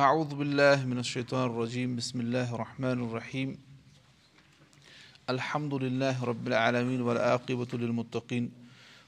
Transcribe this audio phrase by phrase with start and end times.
[0.00, 1.96] أعوذ بالله من الشيطان الرجيم.
[1.96, 3.58] بسم الله الرحمن الرحيم.
[5.30, 8.52] الحمد لله رب العالمين والعاقبة للمتقين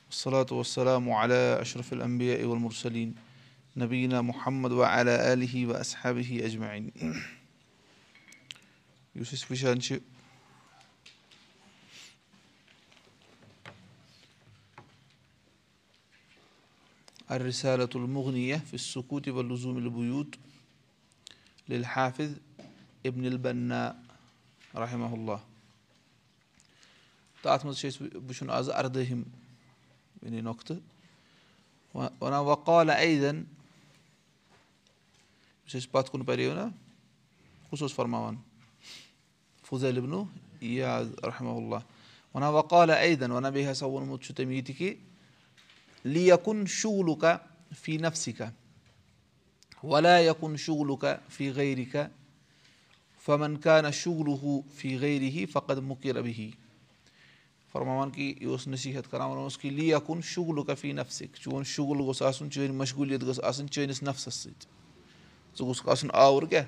[0.07, 3.15] والصلاة والسلام على أشرف الأنبياء والمرسلين
[3.77, 6.93] نبينا محمد وعلى آله وأصحابه أجمعين.
[9.16, 9.80] يوسف وشان
[17.30, 20.35] الرسالة المغنية في السكوت واللزوم البيوت
[21.69, 22.31] للحافظ
[23.05, 23.97] ابن البناء
[24.77, 25.41] رحمه الله.
[27.43, 29.23] تاتھ منٛز چھِ أسۍ وٕچھُن آز اردٲہِم
[30.23, 30.79] یعنی نۄقطہٕ
[31.95, 33.43] وَنان وقال عیدن
[35.66, 36.69] یُس أسۍ پَتھ کُن پَریو نا
[37.71, 38.37] کُس اوس فرماوان.
[39.69, 40.24] فضل ابنو
[40.60, 41.80] یاد رحمہ اللہ
[42.35, 44.95] وَنان وقال عیدن وَنان بیٚیہِ ہسا ووٚنمُت چھُ تٔمۍ یہِ تہِ کہِ
[46.05, 47.37] لیکُن شُگلُکا
[47.83, 48.51] فی نفسِکا
[49.91, 52.06] ولا یکُن شُگلُکا فی غیرِکا
[53.24, 56.51] فمن کانہ شُگلُہ فی غیرِہی فقط مُکِر ابہی
[57.73, 62.51] فرماوان کہِ یہِ اوس نصیٖحت کران وَنان لیکُن شُگلُکا فی نفسِک چون شُگل گوٚژھ آسُن
[62.51, 64.66] چٲنۍ مشغوٗلیت گٔژھ آسٕنۍ چٲنِس نفسَس سۭتۍ
[65.56, 66.65] ژٕ گوٚژھ آسُن آوُر کیٛاہ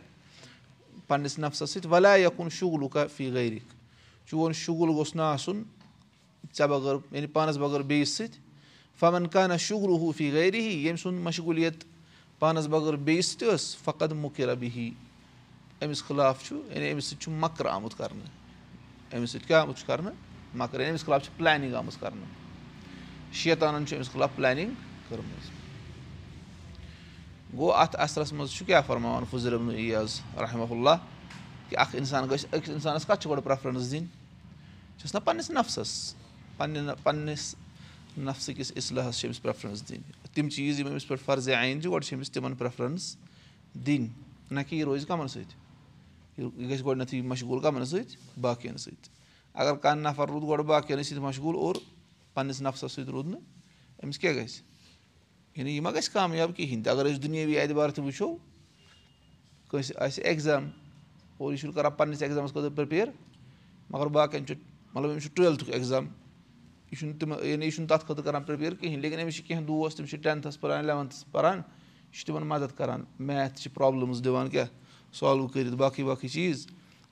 [1.09, 3.75] پنٕنِس نفسَس سۭتۍ ولا یکُن شُگلُکا فی غیرِک۔
[4.27, 5.63] چون شُگُل گوٚژھ نہٕ آسُن
[6.57, 8.39] ژےٚ بغٲر یعنی پانَس بغٲر بیٚیِس سۭتۍ
[9.01, 11.85] فمن کانہ شُگلُہ فی غیرِہی ییٚمہِ سُنٛد مشغوٗلیت
[12.39, 14.91] پانَس بغٲر بیٚیِس سۭتۍ ٲس فقط مُکِر ابِہی
[15.83, 19.87] أمِس خٕلاف چھُ یعنی أمِس سۭتۍ چھُ مکر آمُت کرنہٕ أمِس سۭتۍ کیٛاہ آمُت چھُ
[19.87, 20.13] کرنہٕ
[20.55, 22.29] مکر یعنی أمِس خٕلاف چھِ پٕلینِنٛگ آمٕژ کرنہٕ
[23.33, 24.75] شیطانن چھِ أمِس خٕلاف پٕلینِنٛگ
[25.09, 25.51] کٔرمٕژ
[27.57, 30.97] گوٚو اَتھ اَثرَس منٛز چھُ کیٛاہ فرماوان فضر ایاز رحمہ اللہ
[31.69, 34.07] کہِ اکھ اِنسان گژھِ أکِس اِنسانَس کَتھ چھِ گۄڈٕ پرٛیفرَنٕس دِنۍ
[34.99, 36.15] چھُس نہ پنٕنِس نفسَس
[36.57, 37.55] پنٕنہِ پنٕنِس
[38.19, 41.91] نفسہٕ کِس اِصلحس چھِ أمِس پرٛیفرَنٕس دِنۍ تِم چیٖز یِم أمِس پٮ۪ٹھ فرضے عین چھِ
[41.91, 43.17] گۄڈٕ چھِ أمِس تِمن پرٛیفرَنٕس
[43.75, 44.07] دِنۍ
[44.51, 45.55] نہ کہِ یہِ روزِ کَمَن سۭتۍ
[46.39, 49.11] یہِ گژھِ گۄڈٕنیٚتھٕے مشغوٗل کَمَن سۭتۍ باقین سۭتۍ۔
[49.55, 51.75] اَگر کانٛہہ نفر روٗد گۄڈٕ باقین سۭتۍ مشغوٗل اور
[52.35, 53.41] پنٕنِس نفسَس سۭتۍ روٗد نہٕ
[54.05, 54.61] أمِس کیاہ گژھِ؟
[55.57, 58.37] یعنی یہِ ما گژھِ کامیاب کِہینۍ تہِ۔ اَگر أسۍ دُنیٲوی اعتبار تہِ وٕچھو
[59.69, 60.71] کٲنٛسہِ آسہِ ایٚگزام
[61.39, 63.09] اور یہِ چھُنہٕ کران پَنٕنِس ایٚگزامَس خٲطرٕ پرٛپِیر
[63.91, 64.55] مَگر باقین چھُ
[64.95, 66.07] مطلب أمِس چھُ ٹُویلتھُک ایٚگزام
[66.97, 69.67] یہِ چھُنہٕ تِم یعنی یہِ چھُنہٕ تَتھ خٲطرٕ کران پرٛپِیر کِہینۍ لیکِن أمِس چھِ کیٚنٛہہ
[69.67, 74.25] دوس تِم چھِ ٹینتھس پَران اِلیوَنتھس پَران یہِ چھُ تِمن مدد کران میتھ چھِ پرابلِمٕز
[74.25, 74.67] دِوان کیاہ
[75.13, 76.67] سالو کٔرِتھ باقٕے باقٕے چیٖز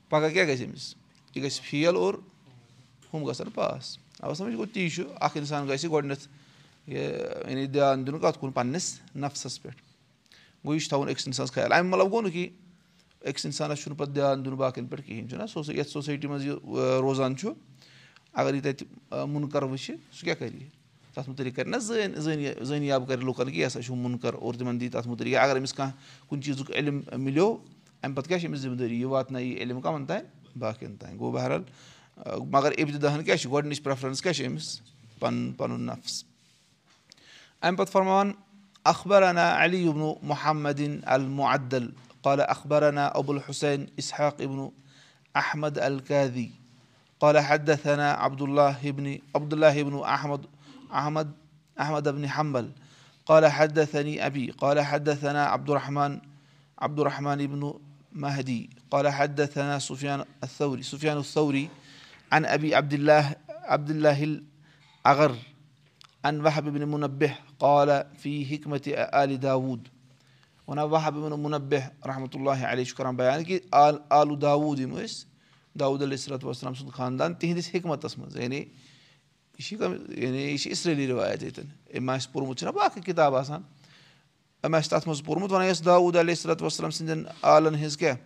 [0.09, 0.95] پگہہ کیاہ گژھِ أمِس
[1.34, 2.15] یہِ گژھِ فیل اور
[3.12, 6.28] ہُم گژھن پاس اَوٕ سَمجھ گوٚو تی چھُ اکھ اِنسان گژھِ گۄڈٕنیٚتھ
[6.87, 9.83] یعنی دیان دیُن کَتھ کُن پَنٕنِس نفسَس پٮ۪ٹھ
[10.65, 12.49] گوٚو یہِ چھُ تھاوُن أکِس اِنسانَس خیال اَمہِ مطلب گوٚو نہٕ کہِ
[13.28, 16.55] أکِس اِنسانَس چھُنہٕ پَتہٕ دیان دیُن باقین پٮ۪ٹھ کِہینۍ چھُنہ سُہ یَتھ سوسایٹی منٛز یہِ
[17.01, 17.53] روزان چھُ
[18.34, 20.67] اَگر یہِ تَتہِ مُنکر وٕچھِ سُہ کیاہ کَرِ
[21.15, 24.55] تَتھ مُتعلِق کَرِ نہ زٲنۍ زٲنۍ زٲنیاب کَرِ لُکَن کہِ یہِ ہسا چھُ مُنکر اور
[24.55, 27.56] تِمن دی تَتھ مُتعلِق اَگر أمِس کانٛہہ کُنہِ چیٖزُک علم مِلیو
[28.03, 31.19] اَمہِ پَتہٕ کیاہ چھِ أمِس ذِمہٕ دٲری یہِ واتنایہِ یہِ علم کَمَن تانۍ باقین تانۍ
[31.19, 31.62] گوٚو بہرحال
[32.50, 34.81] مگر اِبتِداہن کیاہ چھِ گۄڈٕنِچ پریفرَنٕس کیاہ چھِ أمِس
[35.19, 36.25] پَنُن پَنُن نفس
[37.62, 38.33] اَمہِ پَتہٕ فرماوان
[38.84, 41.89] اخبرنا علی ابنو محمدِن المعدل
[42.22, 44.69] قالہ اخبرنا ابوٗ الحُسین اسحاق ابنو
[45.34, 46.47] احمد القادی
[47.24, 50.46] قالہ حدنا عبداللہ ابنِ عبداللہ ابنو احمد
[50.90, 51.26] احمد
[51.76, 52.68] احمد ابنِ حمبل
[53.24, 56.18] قالہ حدنی ابی قالہ حدنا عبدالرحمان
[56.78, 57.72] عبدالرحمان ابنو
[58.12, 61.66] محدی قالہ حدنا سفیان الصوری سفیان الصوری
[62.30, 63.32] ان ابی عبداللہ
[63.68, 64.24] عبداللہ
[65.04, 65.30] اگر
[66.24, 67.26] ان وحب ابنِ مُنبہ
[67.58, 69.88] قالہ فی حکمتِ عالِ داوٗد.
[70.68, 75.34] وَنان وحب ابنِ مُنبہ رحمتہ اللہ علیہ چھُ کران بیان کہِ آلوٗ داوٗد یِم ٲسۍ
[75.78, 78.56] داوٗد علیہ صلاتُ وسلام سُنٛد خاندان تِہنٛدِس حکمتَس منٛز یعنی
[79.58, 79.76] یہِ چھِ
[80.22, 81.66] یعنی یہِ چھِ اِسرٲلی رِوایت ییٚتٮ۪ن
[81.98, 83.62] أمۍ آسہِ پوٚرمُت چھُنہ باقٕے کِتاب آسان
[84.64, 88.16] أمۍ آسہِ تَتھ منٛز پوٚرمُت وَنان یۄس داوٗد علیہ صلات وسلام سٕنٛدٮ۪ن عالن ہِنٛز کیاہ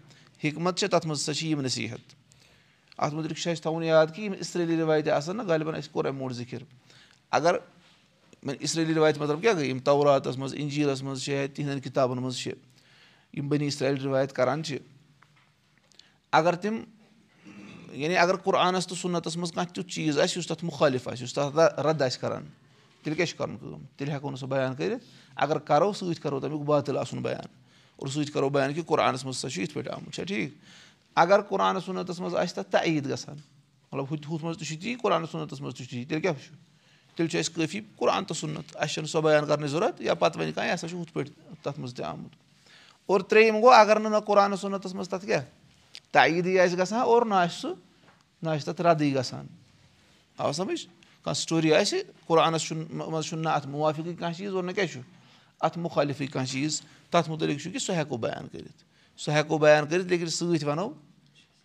[0.44, 2.14] حکمت چھےٚ تَتھ منٛز ہسا چھِ یِم نصیٖحت
[2.98, 6.04] اَتھ مُتعلِق چھُ اَسہِ تھاوُن یاد کہِ یِم اِسرٲلی رِوایتہِ آسان نہ غالبن اَسہِ کوٚر
[6.04, 6.62] اَمہِ برونٛٹھ ذِکِر
[7.30, 7.56] اگر
[8.60, 12.36] اِسرٲلی رِوایت مطلب کیاہ گٔے یِم توراتَس منٛز اِنجیٖلَس منٛز چھِ یا تِہنٛدٮ۪ن کِتابَن منٛز
[12.36, 12.52] چھِ
[13.32, 14.78] یِم بٔنی اِسرٲیل رِوایت کران چھِ
[16.32, 16.82] اگر تِم
[17.92, 21.34] یعنی اگر قۄرآنَس تہٕ سُنتَس منٛز کانٛہہ تیُتھ چیٖز آسہِ یُس تَتھ مُخٲلِف آسہِ یُس
[21.34, 22.44] تَتھ رد آسہِ کران۔
[23.02, 25.04] تیٚلہِ کیاہ چھُ کَرُن کٲم تیٚلہِ ہٮ۪کو نہٕ سُہ بیان کٔرِتھ۔
[25.36, 27.46] اگر کَرو سۭتۍ کَرو تَمیُک باتِل آسُن بیان۔
[27.96, 30.52] اور سۭتۍ کَرو بیان کہِ قۄرآنَس منٛز ہسا چھُ یِتھ پٲٹھۍ آمُت۔ چھا ٹھیٖک؟
[31.14, 33.36] اگر قۄرآنَس سُنتَس منٛز آسہِ تَتھ تعیٖد گژھان
[33.92, 36.32] مطلب ہُتہِ ہُتھ منٛز تہِ چھُ تی قۄرآنَس سُنتَس منٛز تہِ چھُ تی تیٚلہِ کیاہ
[36.32, 36.54] چھُ؟
[37.16, 40.40] تیٚلہِ چھُ اَسہِ کٲفی قۄرآن تہٕ سُنت۔ اَسہِ چھَنہٕ سۄ بیان کَرنٕچ ضوٚرَتھ یا پَتہٕ
[40.40, 41.32] وَنہِ کانٛہہ یہِ ہسا چھُ ہُتھ پٲٹھۍ
[41.62, 42.32] تَتھ منٛز تہِ آمُت۔
[43.06, 45.44] اور ترٛیٚیِم گوٚو اگر نہٕ نہ قۄرآنَس سُنتَس منٛز تَتھ کیاہ
[46.12, 47.74] تعیٖدٕے آسہِ گژھان اور نہ آسہِ سُہ
[48.42, 49.46] نہ آسہِ تَتھ رَدٕے گژھان
[50.38, 50.86] آو سَمٕجھ
[51.24, 54.86] کانٛہہ سٹوری آسہِ قۄرآنَس چھُنہٕ منٛز چھُنہٕ نہ اَتھ مُوافِقٕے کانٛہہ چیٖز اور نہ کیاہ
[54.92, 55.00] چھُ
[55.60, 58.84] اَتھ مُخٲلِفٕے کانٛہہ چیٖز تَتھ مُتعلِق چھُ کہِ سُہ ہٮ۪کو بیان کٔرِتھ
[59.18, 60.88] سُہ ہٮ۪کو بیان کٔرِتھ لیکِن سۭتۍ وَنو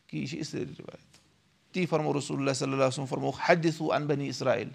[0.07, 1.21] کہِ یہِ چھِ اِسرٲیلی رِوایت
[1.73, 4.69] تی فرمو رسول اللہ صلی اللہ وسلم فرمو حدِثوٗ اَن بنی اسرایل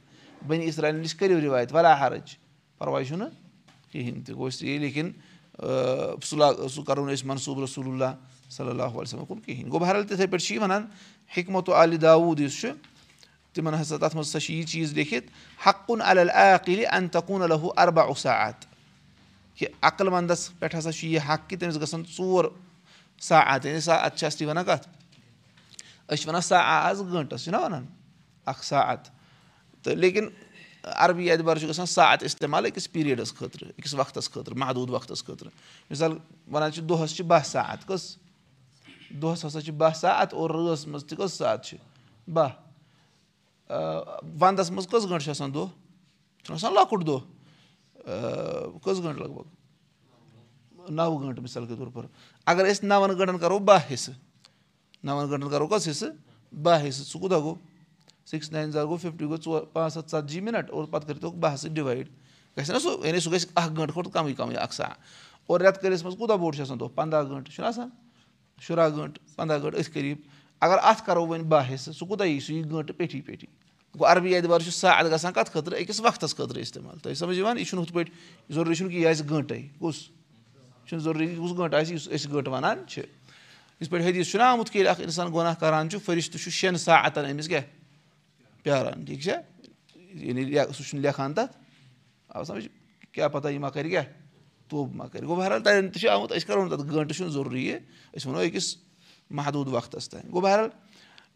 [0.47, 2.37] بنی اسرایل نِش کٔرِو رِوایت ولا حرج
[2.79, 3.29] پَرواے چھُنہٕ
[3.91, 5.11] کِہیٖنۍ تہِ گوٚو اِسلیے لیکِن
[5.59, 8.15] سُہ سُہ کَرو نہٕ أسۍ منصوٗب رسول اللہ
[8.51, 10.87] صلی اللہ علیہ وسلم کُن کِہیٖنۍ گوٚو بہرحال تِتھَے پٲٹھۍ چھِ یہِ وَنان
[11.37, 12.71] حکمتُ عالہِ داوٗد یُس چھُ
[13.55, 15.31] تِمن ہسا تَتھ منٛز ہسا چھُ یہِ چیٖز لیکھِتھ
[15.67, 16.03] حقُن
[17.43, 18.67] الہوٗ اربا اُسات
[19.57, 22.45] کہِ عقل ونٛدس پٮ۪ٹھ ہسا چھُ یہِ حق کہِ تٔمِس گژھن ژور
[23.21, 24.89] ساعت یعنی ساعت چھِ اَصلی وَنان کَتھ
[26.09, 26.59] أسۍ چھِ وَنان سا
[26.89, 27.87] آز گٲنٛٹَس چھِنہ وَنان
[28.47, 29.09] اکھ ساعت
[29.85, 30.29] تہٕ لیکِن
[30.85, 35.51] عربی اعتبار چھُ گژھان ساعت اِستعمال أکِس پیٖریڈَس خٲطرٕ أکِس وقتَس خٲطرٕ محدوٗد وقتَس خٲطرٕ
[35.91, 36.13] مِثال
[36.53, 38.17] وَنان چھِ دۄہَس چھِ بَہہ ساعت کٔژ
[39.11, 41.77] دۄہَس ہسا چھِ بَہہ ساعت اور رٲژ منٛز تہِ کٔژ ساعت چھِ
[42.29, 42.53] بَہہ
[44.41, 45.67] وَندَس منٛز کٔژ گٲنٛٹہٕ چھِ آسان دۄہ
[46.45, 47.21] چھُنہٕ آسان لۄکُٹ دۄہ
[48.85, 52.07] کٔژ گٲنٛٹہٕ لگ بگ نَو گٲنٛٹہٕ مِثال کے طور پر
[52.47, 54.15] اگر أسۍ نَوَن گٲنٛٹَن کَرو بَہہ حِصہٕ
[55.05, 56.13] نَوَن گٲنٛٹَن کَرو کٔژ حِصہٕ
[56.63, 57.55] بَہہ حِصہٕ سُہ کوٗتاہ گوٚو
[58.27, 61.57] سِکِس ناین زٕ گوٚو فِفٹی گوٚو ژور پانٛژھ ہَتھ ژَتجی مِنَٹ اور پَتہٕ کٔرِتو بَہہ
[61.57, 62.09] سۭتۍ ڈِوایڈ
[62.57, 64.85] گژھِ نہ سُہ یعنی سُہ گژھِ اَکھ گٲنٛٹہٕ کھۄتہٕ کَمٕے کَمٕے اَکھ سا
[65.47, 67.89] اور رٮ۪تہٕ کٲلِس منٛز کوٗتاہ بوٚڑ چھُ آسان دۄہ پنٛداہ گٲنٛٹہٕ چھُنہ آسان
[68.61, 70.19] شُراہ گٲنٛٹہٕ پنٛداہ گٲنٛٹہٕ أتھۍ قریٖب۔
[70.61, 73.47] اگر اَتھ کَرو وۄنۍ بَہہ حِصہٕ سُہ کوٗتاہ یی؟ سُہ یی گٲنٛٹہٕ پیٚٹھی پیٚٹھی۔
[73.95, 77.39] گوٚو عربی اعتبار چھُ سا اَتھ گژھان کَتھ خٲطرٕ؟ أکِس وقتَس خٲطرٕ اِستعمال۔ تۄہہِ سَمجھ
[77.39, 78.15] یِوان؟ یہِ چھُنہٕ ہُتھ پٲٹھۍ
[78.51, 82.31] ضروٗری چھُنہٕ کہِ یہِ آسہِ گٲنٛٹَے۔ کُس یہِ چھُنہٕ ضروٗری کُس گٲنٛٹہٕ آسہِ یُس أسۍ
[82.31, 83.03] گٲنٛٹہٕ وَنان چھِ۔
[83.81, 87.33] یِتھ پٲٹھۍ حدیٖث چھُنہ کہِ ییٚلہِ اَکھ اِنسان گۄناہ کَران چھُ فٔرِش چھُ شٮ۪ن ساعتَن
[87.33, 87.65] أمِس کیٛاہ؟
[88.63, 89.33] پیاران ٹھیٖک چھا؟
[90.15, 91.57] یعنی سُہ چھُنہٕ لیکھان تَتھ۔
[92.29, 92.69] آو سَمجھ؟
[93.13, 94.05] کیٛاہ پَتہ یہِ ما کَرِ کیٛاہ
[94.69, 97.33] توب ما کَرِ گوٚو بہرحال تَتٮ۪ن تہِ چھُ آمُت أسۍ کَرو نہٕ تَتھ گٲنٛٹہٕ چھُنہٕ
[97.33, 97.79] ضروٗری یہِ
[98.17, 98.77] أسۍ وَنو أکِس
[99.31, 100.69] محدوٗد وقتَس تانۍ گوٚو بہرحال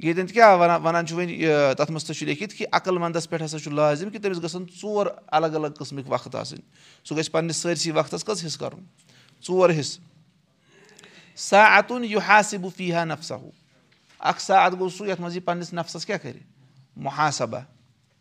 [0.00, 3.28] ییٚتٮ۪ن کیٛاہ وَنان وَنان چھُ وۄنۍ یہِ تَتھ منٛز تہِ چھُ لیکھِتھ کہِ عقل وَندَس
[3.30, 6.62] پٮ۪ٹھ ہسا چھُ لٲزِم کہِ تٔمِس گژھن ژور الگ الگ قٕسمٕکۍ وقت آسٕنۍ
[7.04, 8.84] سُہ گژھِ پَنٕنِس سٲرسٕے وقتَس کٔژ حِصہٕ کَرُن
[9.46, 10.00] ژور حِصہٕ
[11.36, 13.50] سا اَتُن یہِ حاصِبہٕ فی ہا نفسا ہُہ
[14.18, 16.36] اکھ سات گوٚو سُہ یَتھ منٛز یہِ پَنٕنِس نفسَس کیٛاہ کَرِ
[16.96, 17.58] مُحاسبا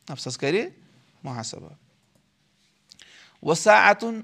[0.10, 0.66] نفسَس کَرِ
[1.24, 1.68] مُحاسبا
[3.44, 4.19] وۄنۍ سا اَتُن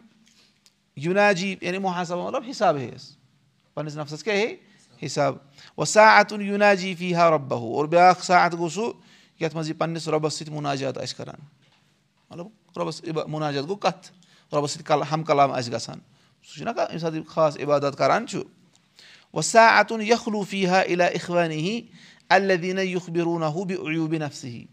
[0.98, 3.16] یوٗناجی یعنی مُحاسبا مطلب حِساب ہیٚیَس
[3.74, 4.56] پَنٕنِس نفسَس کیٛاہ ہے
[5.06, 5.36] حِساب.
[5.78, 8.94] وۄنۍ سا اَتُن یوٗناجی فی ہا رۄبہ ہُہ اور بیٛاکھ سات گوٚو سُہ
[9.40, 11.40] یَتھ منٛز یہِ پَنٕنِس رۄبَس سۭتۍ مُناجات آسہِ کَران
[12.30, 12.48] مطلب
[12.78, 14.12] رۄبَس مُناجات گوٚو کَتھ
[14.54, 16.00] رۄبَس سۭتۍ ہم کلام آسہِ گژھان
[16.44, 18.42] سُہ چھُنہ ییٚمہِ ساتہٕ خاص عبادت کَران چھُ
[19.34, 21.82] وۄنۍ سا اَتُن یخلوٗفی ہا اِلا اِخوانی ہی
[22.30, 24.66] الدیٖنہ یُکھ بِروٗنا ہُہ بیوٗبہِ نفسہٕ ہی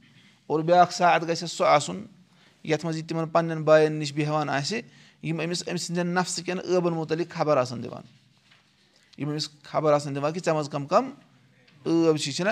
[0.46, 2.04] اور بیٛاکھ سات گژھِ سُہ آسُن
[2.64, 4.80] یَتھ منٛز یہِ باین نِش بیٚہوان آسہِ
[5.28, 8.02] یِم أمِس أمۍ سٕنٛدؠن نفسہٕ کؠن ٲبَن مُتعلِق خبر آسان دِوان
[9.18, 11.10] یِم أمِس خبر آسان دِوان کہِ ژےٚ منٛز کَم کَم
[11.84, 12.50] ٲب چھِ چھِنہ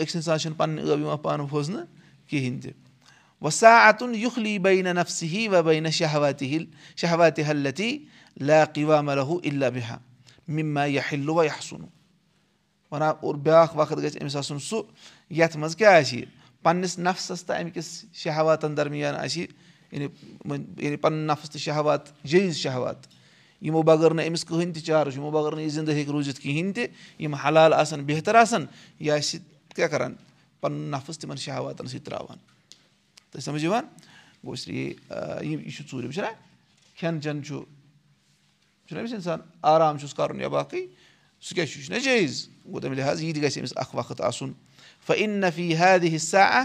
[0.00, 1.84] أکِس اِنسان چھُنہٕ پَنٕنۍ ٲب یِوان پانہٕ بوزنہٕ
[2.28, 2.72] کِہیٖنۍ تہِ
[3.42, 6.64] وۄنۍ سا اَتُن یُکھلی بینہ نفسہِ ہی وَ بینہ شہواتی ہِل
[6.96, 7.90] شہواتی حلتی
[8.48, 9.98] لاقی وا ملہوٗ اللہ بِہا
[10.48, 11.84] مِما یا ہِلوٗ وا یحسُن
[12.92, 14.82] وَنان اور بیٛاکھ وقت گژھِ أمِس آسُن سُہ
[15.30, 16.26] یَتھ منٛز کیٛاہ آسہِ یہِ
[16.62, 19.46] پنٕنِس نفسَس تہٕ اَمہِ کِس شہواتَن درمیان آسہِ
[19.92, 20.06] یعنی
[20.78, 23.06] یعنی پَنُن نفس تہٕ شہوات جیز شہوات
[23.62, 26.40] یِمو بغٲر نہٕ أمِس کٕہٕنۍ تہِ چارٕ چھُ یِمو بغٲر نہٕ یہِ زِندٕ ہیٚکہِ روٗزِتھ
[26.40, 26.86] کِہیٖنۍ تہِ
[27.22, 28.66] یِم حلال آسان بہتر آسان
[29.00, 29.40] یہِ آسہِ
[29.74, 30.14] کیٛاہ کَران
[30.60, 32.38] پَنُن نفس تِمن شہواتَن سۭتۍ ترٛاوان
[33.30, 33.84] تۄہہِ سَمجھ یِوان
[34.44, 34.84] گوٚو اس لیے
[35.42, 36.26] یہِ چھُ ژوٗرِم چھُنہ
[36.96, 37.62] کھٮ۪ن چٮ۪ن چھُ
[38.86, 40.86] چھُنہ أمِس اِنسان آرام چھُس کَرُن یا باقٕے
[41.40, 44.20] سُہ کیٛاہ چھُ یہِ چھُنہ جیز گوٚو تَمہِ لِحاظ یہِ تہِ گژھِ أمِس اکھ وقت
[44.20, 44.52] آسُن
[45.06, 46.64] فَ اِن نفی حد حِصہ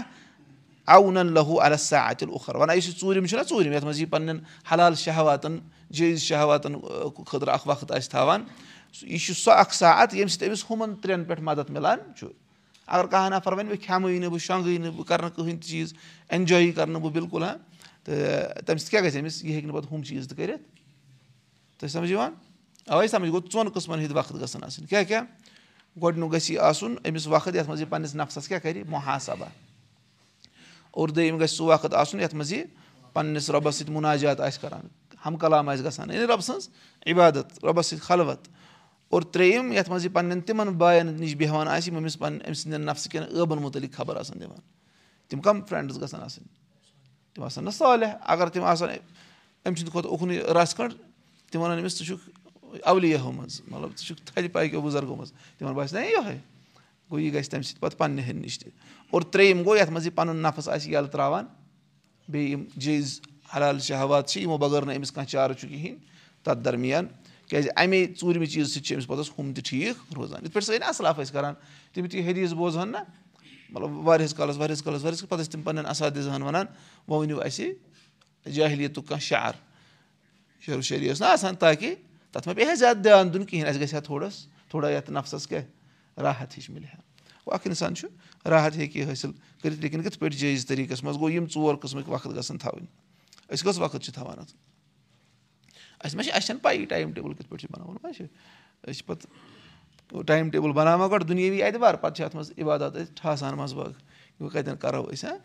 [0.86, 4.38] اَوُن لہوٗ السا عتِل اُخر وَنان یُس یہِ ژوٗرِم چھُنہ ژوٗرِم یَتھ منٛز یہِ پَنٕنٮ۪ن
[4.72, 5.58] حلال شہواتَن
[5.90, 6.74] جیز شہواتَن
[7.26, 8.44] خٲطرٕ اکھ وقت آسہِ تھاوان
[9.02, 11.98] یہِ چھُ سُہ اکھ ساتھ ییٚمہِ سۭتۍ أمِس ہُمَن ترٛٮ۪ن پؠٹھ مدد مِلان.
[12.16, 12.26] چھُ
[12.86, 15.68] اگر کانٛہہ نفر وَنہِ بہٕ کھٮ۪مٕے نہٕ بہٕ شۄنٛگٕے نہٕ بہٕ کَرٕ نہٕ کٕہٕنۍ تہِ
[15.68, 15.94] چیٖز
[16.30, 17.54] اٮ۪نجاے کَرٕ نہٕ بہٕ بِلکُل ہا
[18.04, 20.62] تہٕ تَمہِ سۭتۍ کیٛاہ گژھِ أمِس یہِ ہیٚکہِ نہٕ پَتہٕ ہُم چیٖز تہِ کٔرِتھ
[21.78, 22.32] تۄہہِ سَمجھ یِوان
[22.86, 25.24] اَوَے سَمجھ گوٚو ژۄن قٕسمَن ہِنٛدۍ وقت گژھن آسٕنۍ کیٛاہ کیٛاہ
[26.02, 29.46] گۄڈٕنیُک گژھِ یہِ آسُن أمِس وقت یَتھ منٛز یہِ پنٛنِس نفسَس کیٛاہ کَرِ مُحاسبا
[30.92, 32.64] اور دوٚیِم گژھِ سُہ وقت آسُن یَتھ منٛز یہِ
[33.12, 34.86] پنٛنِس رۄبَس سۭتۍ مُناجات آسہِ کَران
[35.26, 36.68] ہم کلام آسہِ گژھان یعنی رۄبہٕ سٕنٛز
[37.06, 38.48] عبادت رۄبَس سۭتۍ خلوت
[39.08, 42.54] اور ترٛیٚیِم یَتھ منٛز یہِ پنٕنٮ۪ن تِمن باین نِش بیٚہوان آسہِ یِم أمِس پَنٕنۍ أمۍ
[42.54, 44.60] سٕنٛدٮ۪ن نفسہٕ کٮ۪ن ٲبَن مُتعلِق خبر آسان دِوان
[45.28, 46.46] تِم کَم فرٛٮ۪نٛڈٕز گژھن آسٕنۍ
[47.34, 50.92] تِم آسان نہ صالح اگر تِم آسان أمۍ سٕنٛدِ کھۄتہٕ اُکنُے رَژھ کھنٛڈ
[51.50, 52.30] تِم وَنان أمِس ژٕ چھُکھ
[52.84, 56.38] اولِیا ہومٕژ مطلب ژٕ چھُکھ تھدِ پایکیو بُزرگ گوٚمُت تِمن باسہِ نہ یِہوے
[57.12, 58.70] گوٚو یہِ گژھِ تَمہِ سۭتۍ پَتہٕ پَننہِ ہِنٛدِ نِش تہِ
[59.10, 61.46] اور ترٛیٚیِم گوٚو یَتھ منٛز یہِ پَنُن نفس آسہِ یَلہٕ ترٛاوان
[62.28, 63.20] بیٚیہِ یِم جیز
[63.56, 65.98] حلال شہوات چھِ یِمو بغٲر نہٕ أمِس کانٛہہ چارٕ چھُ کِہیٖنۍ
[66.44, 67.06] تَتھ درمیان
[67.48, 70.88] کیٛازِ اَمے ژوٗرمہِ چیٖز سۭتۍ چھِ أمِس پَتہٕ ہُم تہِ ٹھیٖک روزان یِتھ پٲٹھۍ سٲنۍ
[70.88, 71.54] اَصلاف ٲسۍ کَران
[71.92, 73.02] تِم یُتھُے حدیٖث بوزہن نہ
[73.70, 76.66] مطلب واریاہَس کالَس واریاہَس کالَس واریاہَس پَتہٕ ٲسۍ تِم پَنٕنٮ۪ن اَسادِزہن وَنان
[77.08, 77.72] وۄنۍ ؤنِو اَسہِ
[78.52, 79.54] جاہلیتُک کانٛہہ شعر
[80.78, 81.94] و شٲعری ٲس نہ آسان تاکہِ
[82.32, 85.46] تَتھ ما پیٚیہِ ہا زیادٕ دیان دیُن کِہیٖنۍ اَسہِ گژھِ ہا تھوڑاس تھوڑا یَتھ نفسَس
[85.46, 85.62] کیٛاہ
[86.16, 87.00] راحت ہِش مِلہِ ہا
[87.46, 88.08] گوٚو اَکھ اِنسان چھُ
[88.48, 92.08] راحت ہیٚکہِ یہِ حٲصِل کٔرِتھ لیکِن کِتھ پٲٹھۍ جٲیِز طٔریٖقَس منٛز گوٚو یِم ژور قٕسمٕکۍ
[92.08, 92.86] وقت گژھن تھاوٕنۍ
[93.52, 94.52] أسۍ کٔژ وقت چھِ تھاوان اَتھ
[96.04, 98.24] اَسہِ ما چھِ اَسہِ چھَنہٕ پَیی ٹایم ٹیبٕل کِتھ پٲٹھۍ چھِ بَناوُن ما چھِ
[98.84, 103.14] أسۍ چھِ پَتہٕ ٹایم ٹیبٕل بَناوان گۄڈٕ دُنیٲوی اعتبار پَتہٕ چھِ اَتھ منٛز عبادت أسۍ
[103.16, 103.90] ٹھاسان منٛزٕ باغ
[104.40, 105.36] یہِ کَتٮ۪ن کَرو أسۍ ہا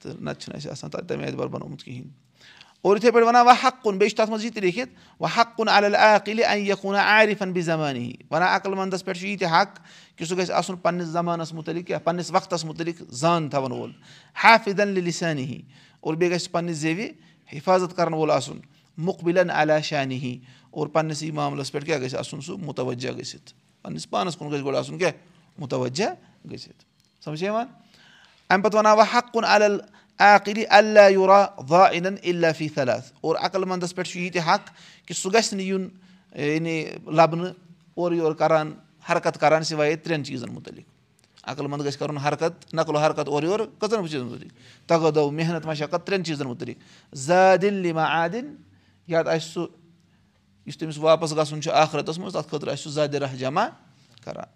[0.00, 2.25] تہٕ نَتہٕ چھُنہٕ اَسہِ آسان تَمہِ اعتبار بَنومُت کِہیٖنۍ
[2.86, 4.90] اور یِتھَے پٲٹھۍ وَنان وَ حق کُن بیٚیہِ چھُ تَتھ منٛز یہِ تہِ لیکھِتھ
[5.20, 6.44] وَ حق کُن عقلہِ
[6.96, 9.78] عارِفَن بے زمانی وَنان عقل منٛدَس پٮ۪ٹھ چھُ یہِ تہِ حق
[10.16, 13.92] کہِ سُہ گژھِ آسُن پنٛنِس زمانَس مُتعلِق پنٛنِس وقتَس مُتعلِق زان تھاوَن وول
[14.42, 15.60] حافِدَن لِسانی ہی
[16.00, 17.08] اور بیٚیہِ گژھِ پنٛنہِ زیوِ
[17.56, 18.58] حِفاظت کَرَن وول آسُن
[18.98, 20.38] مُقبِلَن علیٰ شانی ہی
[20.70, 23.52] اور پنٛنِسٕے معاملَس پٮ۪ٹھ کیٛاہ گژھِ آسُن سُہ مُتوجہ گٔژھِتھ
[23.82, 25.12] پنٛنِس پانَس کُن گژھِ گۄڈٕ آسُن کیٛاہ
[25.58, 26.08] مُتوجہ
[26.50, 26.84] گٔژھِتھ
[27.24, 27.66] سَمجھ یِوان
[28.50, 29.44] اَمہِ پَتہٕ وَنان وۄنۍ حق کُن
[30.18, 34.42] عل عقلہِ اللہ یوٗرا وا اللہ فی صلات اور عقل منٛدَس پٮ۪ٹھ چھُ یہِ تہِ
[34.46, 34.70] حق
[35.06, 35.88] کہِ سُہ گژھِ نہٕ یُن
[36.34, 37.52] یعنی لَبنہٕ
[37.94, 38.72] اورٕ یورٕ کَران
[39.10, 40.84] حرکت کَران سِوایے ترٛٮ۪ن چیٖزَن مُتعلِق.
[41.44, 44.52] عقل منٛد گژھِ کَرُن حرکت نقل و حرکت اورٕ یورٕ کٔژَن چیٖزَن مُتعلِق.
[44.86, 46.78] تگو محنت مشقت ترٛٮ۪ن چیٖزَن مُتعلِق.
[47.14, 48.54] زادِل لِما عادِل
[49.06, 49.66] یا تہٕ آسہِ سُہ
[50.66, 53.66] یُس تٔمِس واپَس گژھُن چھُ آخرَتَس منٛز تَتھ خٲطرٕ آسہِ سُہ زادِ راہ جمع
[54.24, 54.48] کَران.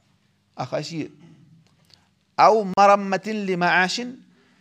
[0.57, 1.09] اَکھ آسہِ یہِ
[2.38, 4.14] اَو مَرمتِل لِما آسِن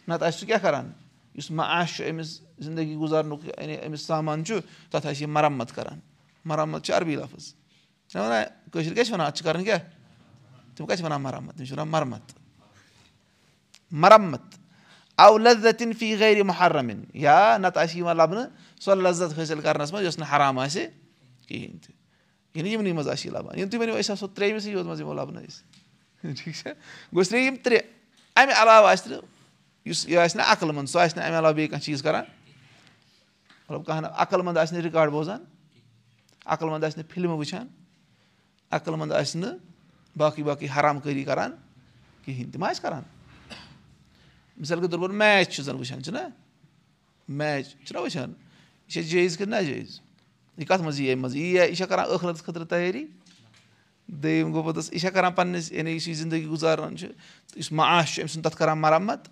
[0.10, 0.92] نَتہٕ آسہِ سُہ کیٛاہ کَران
[1.36, 4.60] یُس معاش چھُ أمِس زندگی گُزارنُک یعنی أمِس سامان چھُ
[4.92, 6.00] تَتھ آسہِ یہِ مَرمت کَران
[6.46, 7.54] مَرمت چھِ عربی لفظ؟
[8.10, 9.80] چھِنہ وَنان کٲشِر کیٛاہ چھِ وَنان اَتھ چھِ کَرٕنۍ کیٛاہ
[10.76, 12.34] تِم کَتہِ چھِ وَنان مَرمت تِم چھِ وَنان مَرمت.
[13.92, 14.60] مَرمت.
[15.18, 18.48] اَو لزتِن فی غیر محرمِن یا نَتہٕ آسہِ یِوان لَبنہٕ
[18.82, 20.86] سۄ لزت حٲصِل کَرنَس منٛز یۄس نہٕ حرام آسہِ
[21.48, 21.94] کِہیٖنۍ تہِ
[22.56, 25.14] یعنی یِمنٕے منٛز آسہِ یہِ لَبان یِم تُہۍ ؤنِو أسۍ آسو ترٛیٚیمِسٕے یوت منٛز یِمو
[25.14, 25.64] لَبنہٕ أسۍ
[26.38, 26.70] ٹھیٖک چھا
[27.16, 27.84] گوٚژھ ترٛےٚ یِم ترٛےٚ
[28.36, 29.39] اَمہِ علاوٕ آسہِ نہٕ
[29.86, 32.24] یُس یہِ آسہِ نہٕ عقل منٛد سُہ آسہِ نہٕ اَمہِ علاوٕ بیٚیہِ کانٛہہ چیٖز کَران.
[33.70, 35.44] مطلب کانٛہہ عقل منٛد آسہِ نہٕ رِکاڈ بوزان
[36.46, 37.68] عقل منٛد آسہِ نہٕ فِلمہٕ وٕچھان
[38.72, 39.58] عقل منٛد آسہِ نہٕ
[40.18, 41.52] باقٕے باقٕے حرام کٲری کَران
[42.26, 43.04] کِہیٖنۍ تہِ ما آسہِ کَران.
[44.58, 46.20] مِثال کے طور پر میچ چھُ زَن وٕچھان چھُنہ
[47.28, 48.34] میچ چھُنہ وٕچھان؟
[48.88, 50.00] یہِ چھا جٲیِز کِنہٕ ناجٲیِز؟
[50.58, 53.06] یہِ کَتھ منٛز یی اَمہِ منٛز؟ یی یا یہِ چھا کَران ٲخرَتَس خٲطرٕ تیٲری؟
[54.08, 57.08] دوٚیِم گوٚو پوٚتُس یہِ چھا کَران پنٛنِس یعنی یُس یہِ زندگی گُزاران چھُ
[57.56, 59.28] یُس معاش چھُ أمۍ سُنٛد تَتھ کَران مَرمت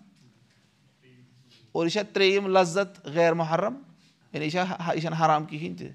[1.72, 3.76] اور یہِ چھا ترٛیٚیِم لزت غیر محرم
[4.34, 5.88] یعنی یہِ چھا یہِ چھَنہٕ حرام کِہیٖنۍ تہِ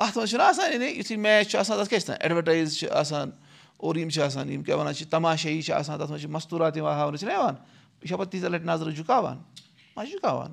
[0.00, 2.90] اَتھ منٛز چھُنہ آسان یعنی یُتھُے میچ چھُ آسان تَتھ کیٛاہ چھِ آسان اٮ۪ڈوَٹایز چھِ
[2.90, 3.30] آسان
[3.76, 6.76] اور یِم چھِ آسان یِم کیٛاہ وَنان چھِ تَماشٲیی چھِ آسان تَتھ منٛز چھِ مَستوٗرات
[6.76, 7.54] یِوان ہاونہٕ چھِنہ یِوان
[8.02, 9.36] یہِ چھا پَتہٕ تیٖژاہ لَٹہِ نظرٕ جُکاوان
[9.96, 10.52] ما چھِ جُکاوان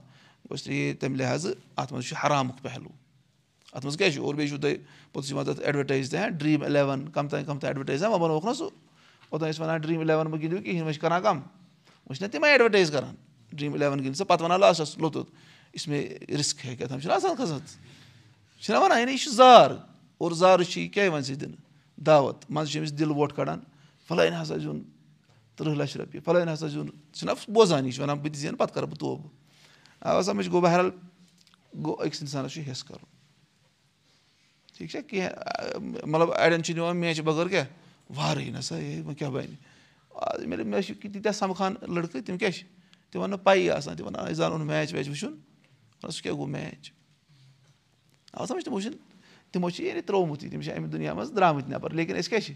[0.50, 2.92] گوٚژھ یہِ تَمہِ لِحاظہٕ اَتھ منٛز چھُ حرامُک پہلوٗ
[3.74, 4.78] اَتھ منٛز کیٛاہ چھُ اور بیٚیہِ چھُو تۄہہِ
[5.14, 8.46] پوٚتُس یِوان تَتھ اٮ۪ڈوَٹایز تہِ ہا ڈرٛیٖم اِلیوَن کَم تام کَم تام اٮ۪ڈوَٹایز وۄنۍ بَنووُکھ
[8.46, 8.70] نہ سُہ
[9.30, 11.38] اوٚتام ٲسۍ وَنان ڈرٛیٖم اِلیوَن مہٕ گِنٛدِو کِہیٖنۍ وۄنۍ چھِ کَران کَم
[12.08, 13.16] وۄنۍ چھِنہ تِمَے اٮ۪ڈوَٹایز کَران
[13.56, 15.28] ڈرٛیٖم اِلیوَن گِنٛدِ سا پَتہٕ وَنان لاسٹَس لوٚتُت
[15.74, 17.62] یُس مےٚ رِسک ہیٚکہِ کیٛاہ تام چھُنہ آسان کھٔسٕژ
[18.64, 19.72] چھِنہ وَنان یعنی یہِ چھُ زار
[20.18, 21.58] اور زارٕ چھِ یہِ کیٛاہ یِوان ژےٚ دِنہٕ
[22.06, 23.60] دعوت منٛزٕ چھِ أمِس دِل ووٹ کَڑان
[24.08, 24.82] فَلٲنۍ ہَسا زیُن
[25.56, 28.74] تٕرٛہ لَچھ رۄپیہِ فَلٲنۍ ہَسا زیُن چھُنہ بوزان یہِ چھُ وَنان بہٕ تہِ زینہٕ پَتہٕ
[28.76, 29.30] کَرٕ بہٕ توبہٕ
[30.02, 30.90] آ سَمٕجھ گوٚو بہرحال
[31.84, 33.06] گوٚو أکِس اِنسانَس چھُ حِصہٕ کَرُن
[34.78, 37.66] ٹھیٖک چھا کینٛہہ مطلب اَڑٮ۪ن چھِ نِوان میچ بغٲر کیٛاہ
[38.16, 42.66] وارٕے نَسا ہے وۄنۍ کیٛاہ بَنہِ مےٚ چھِ تیٖتیٛاہ سَمکھان لٔڑکہٕ تِم کیٛاہ چھِ
[43.14, 45.34] تِمَن نہٕ پَیی آسان تِم وَنان اَسہِ زانُن میچ ویچ وٕچھُن
[46.12, 46.92] سُہ کیٛاہ گوٚو میچ
[48.34, 49.00] آ سَمٕجھ تِمو چھِنہٕ
[49.52, 52.54] تِمو چھِ یعنی ترٛوومُتٕے تِم چھِ اَمہِ دُنیا منٛز درٛامٕتۍ نٮ۪بَر لیکِن أسۍ کیٛاہ چھِ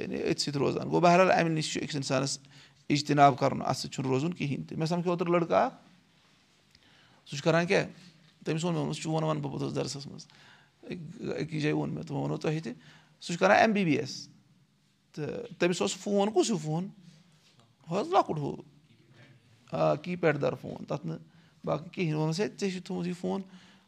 [0.00, 2.38] یعنی أتھۍ سۭتۍ روزان گوٚو بہرحال اَمہِ نِش چھُ أکِس اِنسانَس
[2.88, 5.74] اِجتِناب کَرُن اَتھ سۭتۍ چھُنہٕ روزُن کِہیٖنۍ تہِ مےٚ سَمکھِ اوترٕ لٔڑکہٕ اَکھ
[7.26, 7.86] سُہ چھُ کَران کیٛاہ
[8.44, 10.26] تٔمِس ووٚن مےٚ چون وَنہٕ بہٕ پوٚتُس دَرسَس منٛز
[11.38, 12.72] أکِس جایہِ ووٚن مےٚ تِمو ووٚنو تۄہہِ تہِ
[13.20, 14.28] سُہ چھُ کَران ایم بی بی ایس
[15.12, 16.88] تہٕ تٔمِس اوس فون کُس ہیوٗ فون
[17.90, 18.56] ہُہ حظ لۄکُٹ ہُہ
[19.72, 21.18] آ کیٖپیڈ دار فون تَتھ نہٕ
[21.64, 23.42] باقٕے کِہیٖنۍ ووٚنُس ہے ژےٚ چھُتھ تھوٚمُت یہِ فون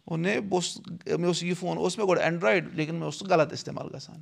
[0.07, 3.19] ووٚن ہے بہٕ اوسُس مےٚ اوس یہِ فون اوس مےٚ گۄڈٕ اینڈرایڈ لیکِن مےٚ اوس
[3.19, 4.21] سُہ غلط اِستعمال گژھان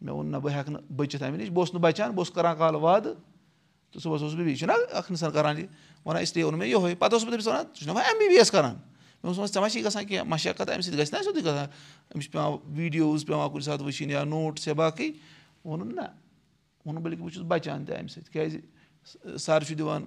[0.00, 2.34] مےٚ ووٚن نہ بہٕ ہٮ۪کہٕ نہٕ بٔچِتھ اَمہِ نِش بہٕ اوسُس نہٕ بَچان بہٕ اوسُس
[2.34, 3.14] کَران کالہٕ وعدٕ
[3.92, 5.66] تہٕ صُبحس اوسُس بہٕ بیٚیہِ چھُنہ اَکھ اِنسان کَران یہِ
[6.04, 8.38] وَنان اِسلیے ووٚن مےٚ یِہوے پَتہٕ اوسُس بہٕ تٔمِس وَنان ژٕ وۄنۍ ایم بی بی
[8.38, 11.22] ایس کَران مےٚ اوس وَنان ژےٚ ما چھِ گژھان کینٛہہ مَشقت اَمہِ سۭتۍ گژھِ نہ
[11.22, 11.66] سیوٚدُے گژھان
[12.14, 15.10] أمِس چھِ پٮ۪وان ویٖڈیوز پٮ۪وان کُنہِ ساتہٕ وٕچھِنۍ یا نوٹٕس یا باقٕے
[15.64, 16.06] ووٚنُن نہ
[16.84, 20.04] ووٚنُن بٔلکہِ بہٕ چھُس بَچان تہِ اَمہِ سۭتۍ کیٛازِ سَر چھُ دِوان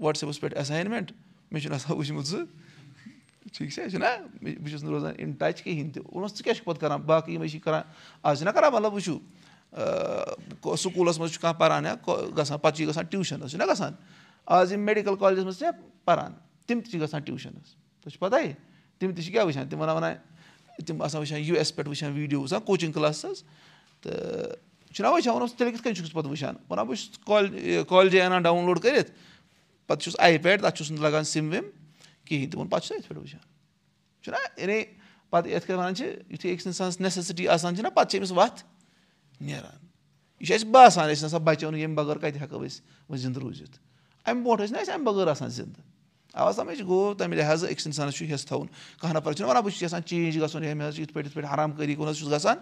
[0.00, 1.12] وَٹسیپَس پٮ۪ٹھ اٮ۪ساینمٮ۪نٛٹ
[1.50, 2.44] مےٚ چھُنہٕ آسان وٕچھمُت سُہ
[3.52, 4.06] ٹھیٖک چھا چھُنہ
[4.42, 7.32] بہٕ چھُس نہٕ روزان اِن ٹَچ کِہیٖنۍ تہِ ووٚنُس ژٕ کیٛاہ چھُکھ پَتہٕ کَران باقٕے
[7.32, 7.82] یِمَے چھِ کَران
[8.22, 9.18] آز چھِنہ کَران مطلب وٕچھِو
[10.76, 11.94] سکوٗلَس منٛز چھُ کانٛہہ پَران یا
[12.38, 13.92] گژھان پَتہٕ چھِ یہِ گژھان ٹیوٗشَنَس چھُنہ گژھان
[14.46, 15.66] آز یِم میڈِکَل کالجَس منٛز چھِ
[16.04, 16.32] پَران
[16.66, 18.52] تِم تہِ چھِ گژھان ٹیوٗشَنَس تۄہہِ چھُ پَتہٕ
[18.98, 20.14] تِم تہِ چھِ کیٛاہ وٕچھان تِم وَنان
[20.86, 23.42] تِم آسان وٕچھان یوٗ ایس پٮ۪ٹھ وٕچھان ویٖڈیوز کوچِنٛگ کٕلاسٕز
[24.02, 27.84] تہٕ چھُنہ وٕچھان وَنان تیٚلہِ کِتھ کٔنۍ چھُکھ ژٕ پَتہٕ وٕچھان وَنان بہٕ چھُس کالہِ
[27.88, 29.10] کالجہِ اَنان ڈاوُن لوڈ کٔرِتھ
[29.86, 31.64] پَتہٕ چھُس آی پیڈ تَتھ چھُس نہٕ لَگان سِم وِم
[32.24, 33.40] کِہیٖنۍ تِمَن پَتہٕ چھُس أتھۍ پٮ۪ٹھ وٕچھان
[34.22, 34.82] چھُنہ یعنی
[35.30, 38.64] پَتہٕ یِتھ کٔنۍ وَنان چھِ یِتھُے أکِس اِنسانَس نیٚسَسٹی آسان چھِنہ پَتہٕ چھِ أمِس وَتھ
[39.40, 39.86] نیران
[40.40, 43.38] یہِ چھُ اَسہِ باسان أسۍ نسا بَچو نہٕ ییٚمہِ بغٲر کَتہِ ہٮ۪کو أسۍ وۄنۍ زِندٕ
[43.38, 43.78] روٗزِتھ
[44.26, 45.80] اَمہِ برونٛٹھ ٲسۍ نہٕ اَسہِ اَمہِ بغٲر آسان زِندٕ
[46.34, 48.66] اَوا سَمٕجھ گوٚو تَمہِ لِحاظہٕ أکِس اِنسانَس چھُ حِصہٕ تھاوُن
[49.00, 51.26] کانٛہہ نَفر چھُنہ وَنان بہٕ چھُس یَژھان چینٛج گژھُن ہے مےٚ حظ چھُ یِتھ پٲٹھۍ
[51.26, 52.56] یِتھ پٲٹھۍ حرام کٲری کُن حظ چھُس گژھان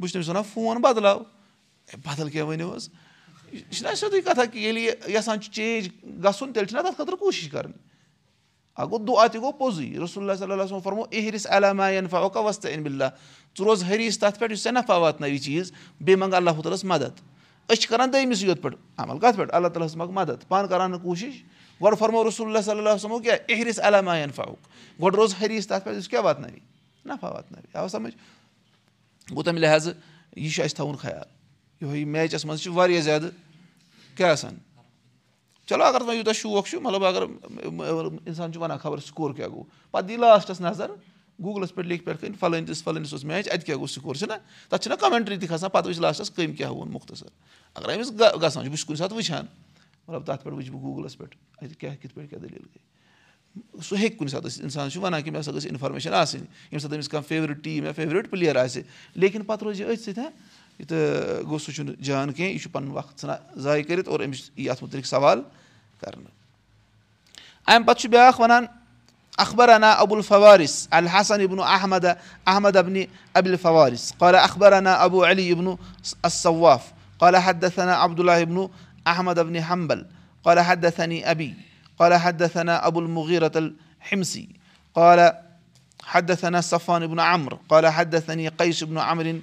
[0.00, 1.18] بہٕ چھُس تٔمِس وَنان فون بَدلاو
[1.92, 2.88] ہے بدل کیٛاہ ؤنِو حظ
[3.52, 5.88] یہِ چھُنہ سیٚودُے کَتھا کہِ ییٚلہِ یہِ یَژھان چینٛج
[6.24, 7.78] گژھُن تیٚلہِ چھِنہ تَتھ خٲطرٕ کوٗشِش کَرٕنۍ
[8.76, 12.82] اَکھ گوٚو دُعا تہِ گوٚو پوٚزُے رسول صلی اللہ فرمو اِہرِس علاما فوقا وستہٕ اِن
[12.82, 13.08] بِلّہ
[13.58, 16.84] ژٕ روز حریٖص تَتھ پٮ۪ٹھ یُس ژےٚ نفع واتنٲوِ چیٖز بیٚیہِ منٛگہٕ اللہ تعالیٰ ہَس
[16.84, 17.20] مدد
[17.68, 20.68] أسۍ چھِ کَران دوٚیمِسٕے یوت پٮ۪ٹھ عمل کَتھ پٮ۪ٹھ اللہ تعالیٰ ہَس منٛگہٕ مدد پانہٕ
[20.70, 21.42] کَران نہٕ کوٗشِش
[21.80, 24.68] گۄڈٕ فرمو رسول اللہ صلی سمو اِہرِس علاما فاوُک
[25.02, 26.58] گۄڈٕ روز حریٖص تَتھ پٮ۪ٹھ یُس کیٛاہ واتنٲوِ
[27.06, 28.14] نفع واتنٲوِ آو سَمٕجھ
[29.30, 29.94] گوٚو تَمہِ لِحاظہٕ
[30.36, 31.35] یہِ چھُ اَسہِ تھاوُن خیال
[31.80, 33.28] یِہوے میچَس منٛز چھِ واریاہ زیادٕ
[34.16, 34.56] کیٛاہ آسان؟
[35.66, 37.22] چلو اگر وۄنۍ یوٗتاہ شوق چھُ مطلب اگر
[38.26, 40.90] اِنسان چھُ وَنان خبر سکور کیٛاہ گوٚو؟ پَتہٕ دی لاسٹَس نظر
[41.42, 44.32] گوٗگلَس پٮ۪ٹھ لیکھِ پٮ۪ٹھ کَنۍ فَلٲنِس فَلٲنِس اوس میچ اَتہِ کیٛاہ گوٚو سکور چھُنہ
[44.68, 47.26] تَتھ چھِنہ کَمٮ۪نٛٹرٛی تہِ کھَسان پَتہٕ وٕچھ لاسٹَس کٔمۍ کیٛاہ ووٚن مُختصر۔
[47.74, 49.46] اگر أمِس گژھان چھُ بہٕ چھُس کُنہِ ساتہٕ وٕچھان
[50.08, 53.98] مطلب تَتھ پٮ۪ٹھ وٕچھِ بہٕ گوٗگلَس پٮ۪ٹھ اَتہِ کیٛاہ کِتھ پٲٹھۍ کیٛاہ دٔلیٖل گٔے۔ سُہ
[53.98, 56.96] ہیٚکہِ کُنہِ ساتہٕ ٲسِتھ اِنسان چھُ وَنان کہِ مےٚ ہَسا گٔژھ اِنفارمیشَن آسٕنۍ ییٚمہِ ساتہٕ
[56.96, 58.82] أمِس کانٛہہ فیورِٹ ٹیٖم یا فیورِٹ پٕلیر آسہِ
[59.14, 60.28] لیکِن پَتہٕ روزِ أتھۍ سۭتۍ
[60.84, 64.50] تہٕ گوٚو سُہ چھُنہٕ جان کینٛہہ یہِ چھُ پَنُن وقت ژھٕنان ضایع کٔرِتھ اور أمِس
[64.56, 65.40] یی اَتھ مُتعلِق سوال
[66.00, 66.32] کَرنہٕ
[67.68, 68.64] اَمہِ پَتہٕ چھُ بیٛاکھ وَنان
[69.38, 72.04] اخبر انا ابوٗ الفوارِس الحسن ابنو احمد
[72.46, 73.04] احمد ابنِ
[73.34, 75.74] ابل فوارِس قالہ اخبر انا ابوٗ علی ابنو
[76.22, 78.66] الصواف قالہ حدثنا عبداللہ ابنو
[79.06, 80.02] احمد ابنِ حمبل
[80.42, 81.52] قالہ حدثنی ابی
[81.96, 84.46] قالہ حدثنا ابوٗ المغیٖرت الحمسی
[84.96, 85.28] قالہ
[86.12, 89.38] حدثنا صفان ابن عمر قالہ حدثنی قیس ابنو عمرِن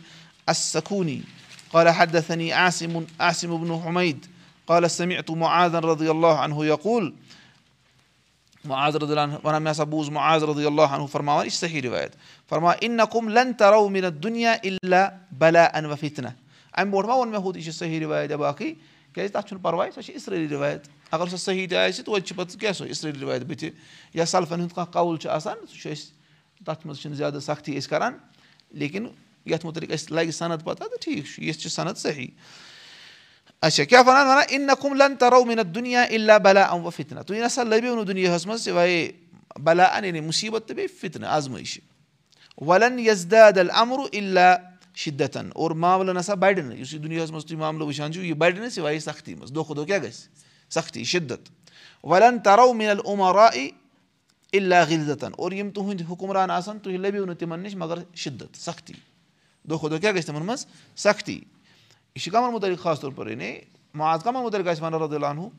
[3.19, 4.27] عاصم ابنو حُمید
[4.65, 7.09] قالہ سمعتو معاذن رضی اللہ عنہ یقوٗل
[8.65, 12.15] وَنان مےٚ ہسا بوٗز معاذرد اللہ عنہ فرماوان یہِ چھِ صحیح رِوایت
[12.49, 15.07] فرما اِن نقُم لن تَرو مِنت دُنیا اِلا
[15.39, 16.27] بلا ان وفِتنہ
[16.73, 18.73] اَمہِ برونٛٹھ ما ووٚن مےٚ ہُہ یہِ چھِ صحیح رِوایت یا باقٕے
[19.13, 22.37] کیازِ تَتھ چھُنہٕ پَرواے سۄ چھِ اِسرٲیلی رِوایت اگر سۄ صحیح تہِ آسہِ توتہِ چھِ
[22.37, 23.69] پَتہٕ کیٛاہ سۄ اِسرٲیلی رِوایت بٕتھِ
[24.13, 27.77] یا سَلفَن ہُنٛد کانٛہہ قوُل چھُ آسان سُہ چھُ أسۍ تَتھ منٛز چھِنہٕ زیادٕ سختی
[27.77, 28.17] أسۍ کَران
[28.71, 29.07] لیکِن
[29.45, 32.27] یَتھ مُتعلِق اَسہِ لَگہِ صنعت پَتہ تہٕ ٹھیٖک چھُ یِژھ چھِ صنعت صحیح۔
[33.61, 37.37] اچھا کیٛاہ وَنان وَنان؟ اِن نقُم لن تَرو مِنت دُنیا اِلا بلا ام وفِتنہ تُہۍ
[37.37, 39.11] نسا لٔبِو نہٕ دُنیاہَس منٛز سِوایے
[39.59, 41.83] بلا اَن یعنی مُصیٖبت تہٕ بیٚیہِ فِتنہٕ آزمٲیشہِ۔
[42.57, 44.57] وَلن یزداد الاَمرُ اِلا
[44.95, 48.35] شِدتن اور معاملہٕ نسا بَڑِ نہٕ۔ یُس یہِ دُنیاہَس منٛز تُہۍ معاملہٕ وٕچھان چھِو یہِ
[48.35, 50.27] بَڑِ نہٕ سِوایے سختی منٛز۔ دۄہ کھۄتہٕ دۄہ کیاہ گژھِ؟
[50.69, 51.49] سختی شِدت۔
[52.05, 52.73] وَلن تَرو
[53.05, 53.69] عُمرا ای
[54.51, 58.93] اِلا غِلتن اور یِم تُہٕنٛدۍ حُکُمران آسن تُہۍ لٔبِو نہٕ تِمن نِش مگر شِدت سختی
[59.69, 60.65] دۄہ کھۄتہٕ دۄہ کیاہ گژھِ تِمن منٛز
[60.97, 61.33] سختی
[62.15, 63.53] یہِ چھِ کَمن مُتعلِق خاص طور پر یعنی
[63.93, 65.49] ماز کَمن مُتعلِق آسہِ وَنان رۄدُلان ہُہ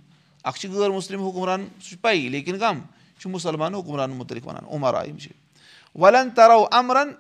[0.45, 2.81] اکھ چھِ غٲر مُسلِم حُکُمران سُہ چھُ پَیی لیکِن کَم
[3.19, 5.33] چھُ مُسلمان حُکُمرانن مُتعلِق وَنان عُمر آ یِم چھِ
[5.95, 7.11] وَلن تَرو اَمرن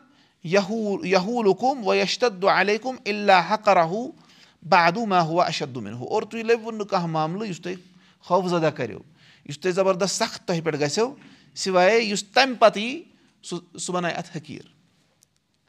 [0.44, 1.92] یہوٗل یہوٗل حُکُم و
[2.48, 4.10] علیکُم اللہ حقرہوٗ
[4.68, 7.76] بادوٗ ما ہُہ اشدُمِن ہُہ اور تُہۍ لٔبوُ نہٕ کانٛہہ معاملہٕ یُس تۄہہِ
[8.20, 8.98] خوفزدہ کَریو
[9.48, 9.58] یُس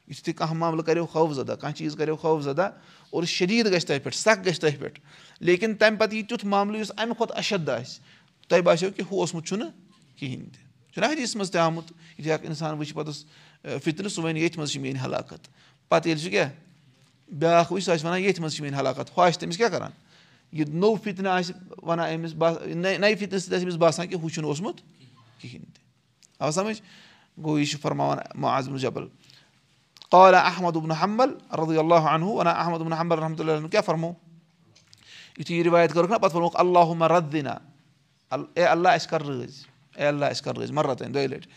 [0.06, 2.72] تُہۍ کانٛہہ معاملہٕ کَریو خوفزدہ کانٛہہ چیٖز کَریو خوفزدہ
[3.10, 5.00] اور شٔدیٖد گژھِ تۄہہِ پٮ۪ٹھ سکھ گژھِ تۄہہِ پٮ۪ٹھ۔
[5.40, 8.00] لیکِن تَمہِ پَتہٕ یی تیُتھ معاملہٕ یُس اَمہِ کھۄتہٕ اَشد آسہِ
[8.48, 9.70] تۄہہِ باسیٚو کہِ ہُہ اوسمُت چھُنہٕ
[10.16, 14.40] کِہیٖنۍ تہِ۔ چھُنہ حدیٖث منٛز تہِ آمُت یِتھُے اکھ اِنسان وٕچھِ پَتہٕ فِطرٕ سُہ وَنہِ
[14.40, 15.48] ییٚتھۍ منٛز چھِ میٲنۍ ہلاکت۔
[15.90, 16.50] پَتہٕ ییٚلہِ سُہ کیاہ
[17.32, 19.92] بیٛاکھ وٕچھ سُہ آسہِ وَنان ییٚتھۍ منٛز چھِ میٲنۍ ہلاکت ہُہ آسہِ تٔمِس کیاہ کَران؟
[20.52, 22.34] یہِ نوٚو فِطنہٕ آسہِ وَنان أمِس
[22.76, 24.76] نَیہِ فِطنہٕ سۭتۍ آسہِ أمِس باسان کہِ ہُہ چھُنہٕ اوسمُت
[25.42, 25.84] کِہیٖنۍ تہِ۔
[26.40, 26.82] آو سَمٕجھ؟
[27.44, 29.08] گوٚو یہِ چھُ فرماوان معزم جبل
[30.10, 34.12] قالہ احمد ابن حمبل رضی اللہ عنہ وَنان احمد ابن حمبل رحمتہ اللہ کیاہ فرمو
[35.38, 37.58] یِتھُے یہِ رِوایت کٔرٕکھ نا پَتہٕ ووٚنُکھ اللہُ ردِنا
[38.56, 39.66] اے اللہ اَسہِ کَر رٲزۍ
[39.96, 41.50] اے اللہ اَسہِ کَر رٲزۍ مَرتٲنۍ دۄیہِ لَٹہِ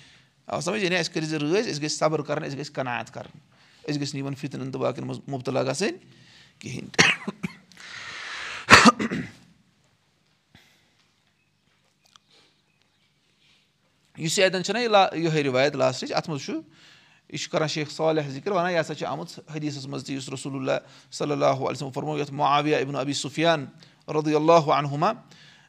[0.46, 3.40] آ سَمجھ یعنی اَسہِ کٔرۍ زِ رٲزۍ أسۍ گٔژھۍ صبر کَرٕنۍ أسۍ گٔژھۍ کَناعت کَرٕنۍ
[3.88, 5.96] أسۍ گٔژھۍ نہٕ یِمَن باقٕیَن منٛز مُبتلا گژھٕنۍ
[14.18, 16.52] یُس یہِ اَتؠن چھُنہ یہِ لا یِہوے رِوایت لاسٹٕچ اَتھ منٛز چھُ
[17.28, 20.28] یہِ چھُ کران شیخ صالح ذِکر وَنان یہِ ہسا چھِ آمٕژ حدیٖثَس منٛز تہِ یُس
[20.28, 20.78] رسول اللہ
[21.12, 23.66] صلی اللہُ علیہم فرمو یَتھ معاویہ ابن ابی سُفیان
[24.14, 25.12] رضی اللہ عنہما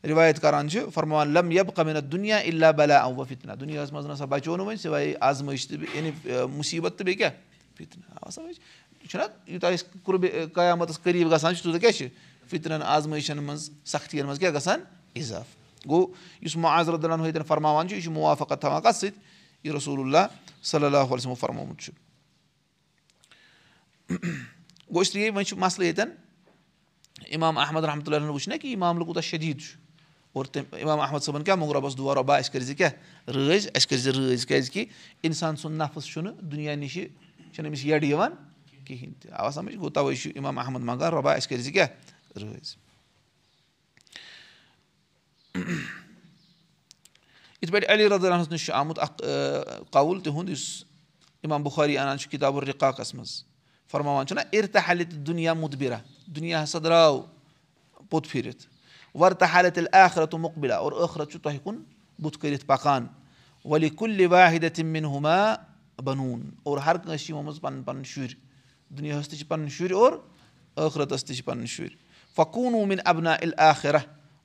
[0.08, 5.14] رِوایت کران چھِ فرماوان اِلا بلا او فِتنا دُنیاہَس منٛز نسا بچو نہٕ وۄنۍ سِوایے
[5.20, 6.12] آزمٲیش تہٕ یعنی
[6.58, 8.60] مُصیٖبت تہٕ بیٚیہِ کیاہ سَمجھ
[9.02, 12.08] یہِ چھُنہ یوٗتاہ أسۍ قُربِ قیامَتَس قریٖب گژھان چھِ تیوٗتاہ کیاہ چھِ
[12.50, 14.80] فِطرَن آزمٲیشَن منٛز سختِیَن منٛز کیاہ گژھان
[15.14, 16.08] اِضافہٕ گوٚو
[16.42, 19.20] یُس معاذرُدالن ہُتٮ۪ن فرماوان چھُ یہِ چھُ مُوافقت تھاوان کَتھ سۭتۍ
[19.64, 20.26] یہِ رسول اللہ
[20.64, 21.94] صلی اللہُ علیہمو فرمومُت چھُ
[24.10, 26.10] گوٚو اس لیے وۄنۍ چھُ مَسلہٕ ییٚتٮ۪ن
[27.36, 29.78] اِمام احمد رحمتُہ اللہ وٕچھ نہ کہِ یہِ معاملہٕ کوٗتاہ شدیٖد چھُ
[30.34, 32.92] اور تٔمۍ اِمام احمد صٲبن کیاہ موٚنگ رۄبَس دُعا رۄبا اَسہِ کٔرۍ زِ کیاہ
[33.28, 34.86] رٲزۍ اَسہِ کٔرۍ زِ رٲزۍ کیازِ کہِ
[35.24, 36.94] اِنسان سُنٛد نفٕس چھُنہٕ دُنیا نِش
[37.54, 38.32] چھُنہٕ أمِس یَڈٕ یِوان
[38.86, 41.88] کِہینۍ تہِ آو سَمجھ گوٚو تَوے چھُ اِمام احمد منٛگان رۄبا اَسہِ کٔرۍ زِ کیاہ
[42.36, 42.76] رٲزۍ
[47.62, 49.22] یِتھ پٲٹھۍ علی رضانَس نِش چھُ آمُت اکھ
[49.92, 50.84] قوُل تِہُنٛد یُس
[51.44, 53.44] اِمام بُخاری اَنان چھُ کِتاب الرِقاقَس منٛز
[53.92, 54.42] فرماوان چھُنہ
[54.74, 55.98] تہِ دُنیا مُدبِرا
[56.36, 57.22] دُنیا ہسا درٛاو
[58.10, 58.68] پوٚت پھِرِتھ
[59.16, 61.84] وَرتہٕ حالت ییٚلہِ ٲخرت مُقبِلا اور ٲخرت چھُ تۄہہِ کُن
[62.22, 63.08] بُتھ کٔرِتھ پَکان
[63.66, 65.56] ؤلی کُلہِ واحِد تِمن ہُما
[66.04, 68.36] بَنوٗن اور ہر کٲنٛسہِ چھِ یِمو منٛز پَنٕنۍ پَنٕنۍ شُرۍ
[68.90, 70.12] دُنیاہَس تہِ چھِ پَنٕنۍ شُرۍ اور
[70.78, 71.96] ٲخرتَس تہِ چھِ پَنٕنۍ شُرۍ
[72.36, 73.98] فقوٗنوٗمِن اَبنا اِل آخرہ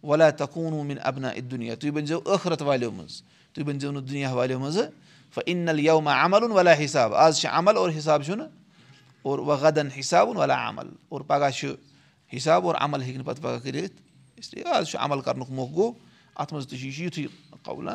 [0.05, 4.03] ولا تقوٗنوٗمِن اَبنا اِ دُنیا تُہۍ بٔنۍ زیو ٲخرت والیو منٛز تُہۍ بٔنۍ زیو نہٕ
[4.09, 4.87] دُنیا والیو منٛزٕ
[5.35, 8.49] فہ اِنل یوما عمل ولا حِساب آز چھِ عمل اور حِساب چھُنہٕ
[9.23, 11.75] اور وۄنۍ غدن حِسابُن ولا عمل اور پگہہ چھُ
[12.37, 13.95] حِساب اور عمل ہیٚکہِ نہٕ پَتہٕ پگہہ کٔرِتھ
[14.39, 15.93] اِسلیے آز چھُ عمل کَرنُک موقعہٕ گوٚو
[16.37, 17.27] اَتھ منٛز تہِ چھُ یہِ چھُ یِتھُے
[17.63, 17.91] قبلہ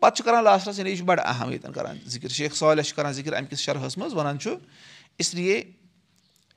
[0.00, 2.96] پَتہٕ چھُ کَران لاسٹَس یعنی یہِ چھُ بَڑٕ اہم ییٚتٮ۪ن کَران ذِکِر شیخ صالح چھُ
[2.96, 4.54] کَران ذِکِر اَمہِ کِس شَرحَس منٛز وَنان چھُ
[5.18, 5.62] اِسلیے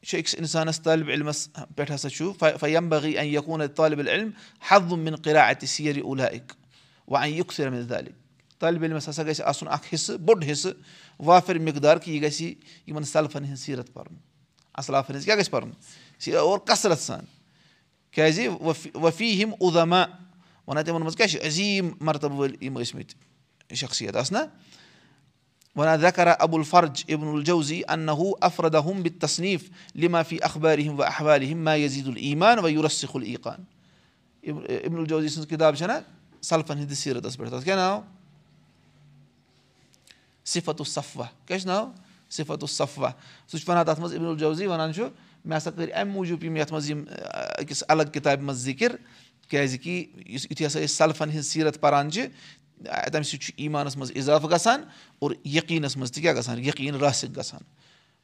[0.08, 4.30] چھُ أکِس اِنسانَس طٲلبہِ علمَس پٮ۪ٹھ ہسا چھُ فیم بغی اَن یقوٗن طٲلبہِ العلم
[4.72, 6.54] حَوُم مِن قِرا اَتہِ سیرِ اولا اِک
[7.08, 8.14] وۄنۍ اَن یُک دالِک
[8.60, 10.74] طٲلبہِ علمَس ہسا گژھِ آسُن اکھ حِصہٕ بوٚڑ حِصہٕ
[11.20, 12.54] وافِر مِقدار کہِ یہِ گژھِ
[12.88, 14.16] یِمن سَلفن ہٕنٛز سیٖرت پَرُن
[14.74, 15.72] اَصلافن ہٕنٛز کیاہ گژھِ پَرُن
[16.38, 17.26] اور کثرت سان
[18.12, 18.48] کیازِ
[18.96, 20.04] وفی ہِم اُدما
[20.68, 24.46] وَنان تِمن منٛز کیاہ چھِ عظیٖم مرتبہٕ وٲلۍ یِم ٲسمٕتۍ شخصیت آسہٕ
[25.76, 29.62] نا وَنان رکرا ابوٗ الفرج ابن الجوزی انا افردا ہُم بِ تصنیٖف
[29.96, 33.64] لِمافی اخبارِ ہِم و احوالہِ ہِم ما یزیٖد الایٖمان و یوٗرسِق العیٖقان
[34.48, 36.00] ابن الجوزی سٕنٛز کِتاب چھےٚ نہ
[36.42, 38.02] سلفن ہِنٛدِس سیٖرتس پٮ۪ٹھ تَتھ کیاہ ناو
[40.46, 41.92] صِفت الصفوا کیاہ چھُ ناو
[42.30, 43.10] صِفت الصفوا
[43.48, 45.08] سُہ چھُ وَنان تَتھ منٛز ابن الجوزی وَنان چھُ
[45.46, 47.04] مےٚ ہسا کٔرۍ اَمہِ موٗجوٗب یِم یَتھ منٛز یِم
[47.60, 48.96] أکِس الگ کِتابہِ منٛز ذِکِر
[49.50, 52.26] کیازِ یُس یُتھُے ہسا أسۍ سَلفن ہِنٛز سیٖرت پَران چھِ
[52.84, 54.84] تَمہِ سۭتۍ چھُ ایٖمانَس منٛز اِضافہٕ گژھان
[55.20, 57.64] اور یقیٖنَس منٛز تہِ کیاہ گژھان یقیٖن راسِک گژھان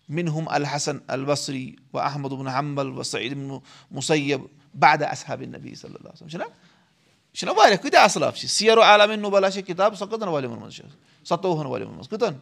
[0.09, 3.37] مِنہُم الحسن البصری و احمد ابن حمبل و سعید
[3.91, 4.41] مُسیب
[4.79, 9.49] بادہ اصحابِن نبی صلی اللہ چھُنہ یہِ چھُنہ واریاہ کۭتیاہ اَصٕلاف چھِ سیرو عالمِن نُبلا
[9.51, 10.83] چھِ کِتاب سۄ کٔژَن والیوٗمَن منٛز چھِ
[11.27, 12.37] سَتووُہَن والیوٗمَن منٛز کۭژَن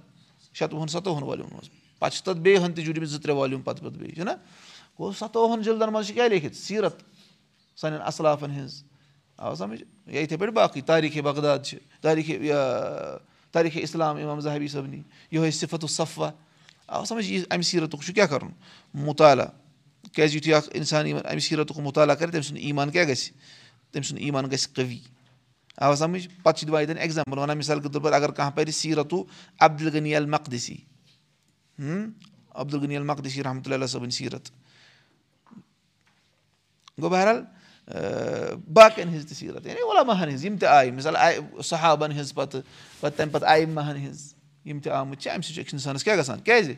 [0.53, 3.83] شَتوُہَن سَتووُہَن والیوٗمَن منٛز پَتہٕ چھِ تَتھ بیٚیہِ ہَن تہِ جُڑمٕتۍ زٕ ترٛےٚ والیوٗم پَتہٕ
[3.83, 4.31] پَتہٕ بیٚیہِ چھُنہ
[4.99, 6.95] گوٚو سَتووُہَن جِلدَن منٛز چھِ کیاہ لیکھِتھ سیٖرت
[7.75, 8.83] سانٮ۪ن اَصلافَن ہِنٛز
[9.37, 12.37] آو سَمٕجھ یا یِتھَے پٲٹھۍ باقٕے تاریٖخے بغداد چھِ تاریٖخے
[13.51, 16.29] تاریٖخے اِسلام اِمام زاہبی صٲبنی یِہوے صِفت الصفا
[16.87, 18.51] آو سَمجھ یہِ اَمہِ سیٖرتُک چھُ کیاہ کَرُن
[18.93, 19.47] مُطالعہ
[20.13, 23.31] کیازِ یِتھُے اکھ اِنسان یِمن اَمہِ سیٖرتُک مُطالعہ کَرِ تٔمۍ سُنٛد ایٖمان کیاہ گژھِ
[23.91, 24.99] تٔمۍ سُنٛد ایٖمان گژھِ قوی
[25.77, 28.71] آو سَمجھ پَتہٕ چھِ دِوان ییٚتٮ۪ن ایٚگزامپٕل وَنان مِثال کے طور پر اَگر کانٛہہ پَرِ
[28.73, 29.23] سیٖرتوٗ
[29.59, 30.75] عبدل غنی المقدسی
[32.55, 34.51] عبدل غنی المقدسی رحمتُہ اللہ صٲبٕنۍ سیٖرت
[37.01, 37.43] گوٚو بہرحال
[37.87, 39.65] باقین ہِنٛز تہِ سیٖرت.
[39.65, 42.61] یعنی عُلاماہن ہِنٛز یِم تہِ آیہِ مِثال آیہِ صحابن ہِنٛز پَتہٕ
[42.99, 44.33] پَتہٕ تَمہِ پَتہٕ آیِماہن ہِنٛز
[44.65, 46.73] یِم تہِ آمٕتۍ چھِ اَمہِ سۭتۍ چھُ أکِس اِنسانَس کیاہ گژھان؟ کیازِ؟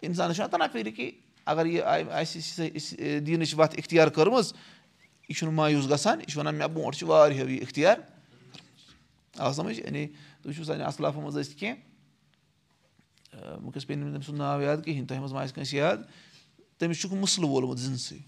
[0.00, 1.10] اِنسانَس چھُنہ تَنا فِکرِ کہِ
[1.46, 4.52] اَگر یہِ آسہِ دیٖنٕچ وَتھ اِختِیار کٔرمٕژ
[5.28, 7.96] یہِ چھُنہٕ مایوٗس گژھان یہِ چھُ وَنان مےٚ برونٛٹھ چھُ واریاہو یہِ اِختِیار
[9.38, 11.94] آ سَمجھ؟ یعنی تُہۍ وٕچھِو سانہِ اَصلافو منٛز ٲسۍ کینٛہہ
[13.74, 15.96] گژھٕ پیٚیہِ نہٕ تٔمۍ سُنٛد ناو یاد کِہینۍ تۄہہِ منٛز ما آسہِ کٲنٛسہِ یاد
[16.78, 18.18] تٔمِس چھُکھ مُسلہٕ وولمُت زِنسٕے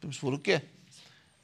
[0.00, 0.73] تٔمِس وولُکھ زِنسٕے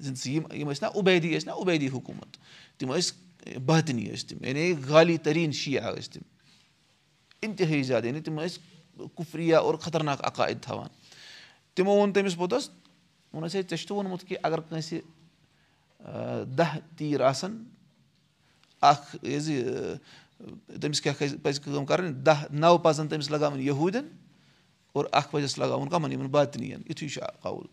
[0.06, 2.36] یِم یِم ٲسۍ نا اُبیدی ٲسۍ نا اُبیدی حکوٗمت
[2.78, 6.22] تِم ٲسۍ بہتنی ٲسۍ تِم؟ یعنی غالی تریٖن شِیا ٲسۍ تِم؟
[7.40, 8.58] اِنتِہٲیی زیادٕ یعنی تِم ٲسۍ
[9.14, 10.88] کُفرِیا اور خطرناک عقایت تھاوان
[11.74, 12.70] تِمو ووٚن تٔمِس پوٚتُس
[13.32, 15.00] ووٚنُس ہے ژےٚ چھُتھ ووٚنمُت کہِ اگر کٲنٛسہِ
[16.58, 17.64] دَہ تیٖر آسان
[18.80, 19.62] اکھ یہِ
[20.82, 24.06] تٔمِس کیاہ پَزِ کٲم کَرٕنۍ دَہ نَو پَزَن تٔمِس لگاوٕنۍ یہوٗدٮ۪ن
[24.92, 27.66] اور اکھ پَزٮ۪س لگاوُن کَمَن یِمَن باتنِیَن یِتھُے چھُ قوُل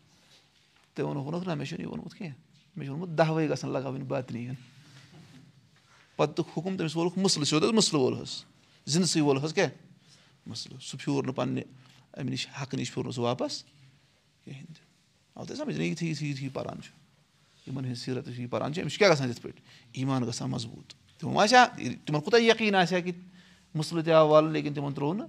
[0.97, 2.35] تٔمۍ ووٚنُکھ ووٚنُکھ نہ مےٚ چھُنہٕ یہِ ووٚنمُت کینٛہہ
[2.75, 4.55] مےٚ چھُ ووٚنمُت دَہوَے گژھن لگاوٕنۍ باتنِیَن
[6.15, 8.43] پَتہٕ دِتُکھ حُکُم تٔمِس وولُکھ مُسلہٕ سیوٚد حظ مُسلہٕ وول حظ
[8.85, 9.69] زِنسٕے وول حظ کیٛاہ
[10.45, 11.63] مُسلہٕ سُہ پھیوٗر نہٕ پَننہِ
[12.13, 13.63] اَمہِ نِش حقہٕ نِش پھیوٗر نہٕ سُہ واپَس
[14.43, 14.73] کِہیٖنۍ
[15.47, 16.91] تہِ سَمجھ یِتھُے پَران چھُ
[17.67, 19.61] یِمَن ہِنٛز سیٖرت یُتھُے یہِ پَران چھُ أمِس چھُ کیٛاہ گژھان یِتھ پٲٹھۍ
[19.93, 20.93] ایٖمان گژھان مضبوٗط.
[21.19, 21.65] تِمو ما آسہِ ہا
[22.05, 23.13] تِمَن کوٗتاہ یقیٖن آسہِ ہا کہِ
[23.75, 25.27] مُسلہٕ تہِ آو والُن لیکِن تِمَن ترٛوو نہٕ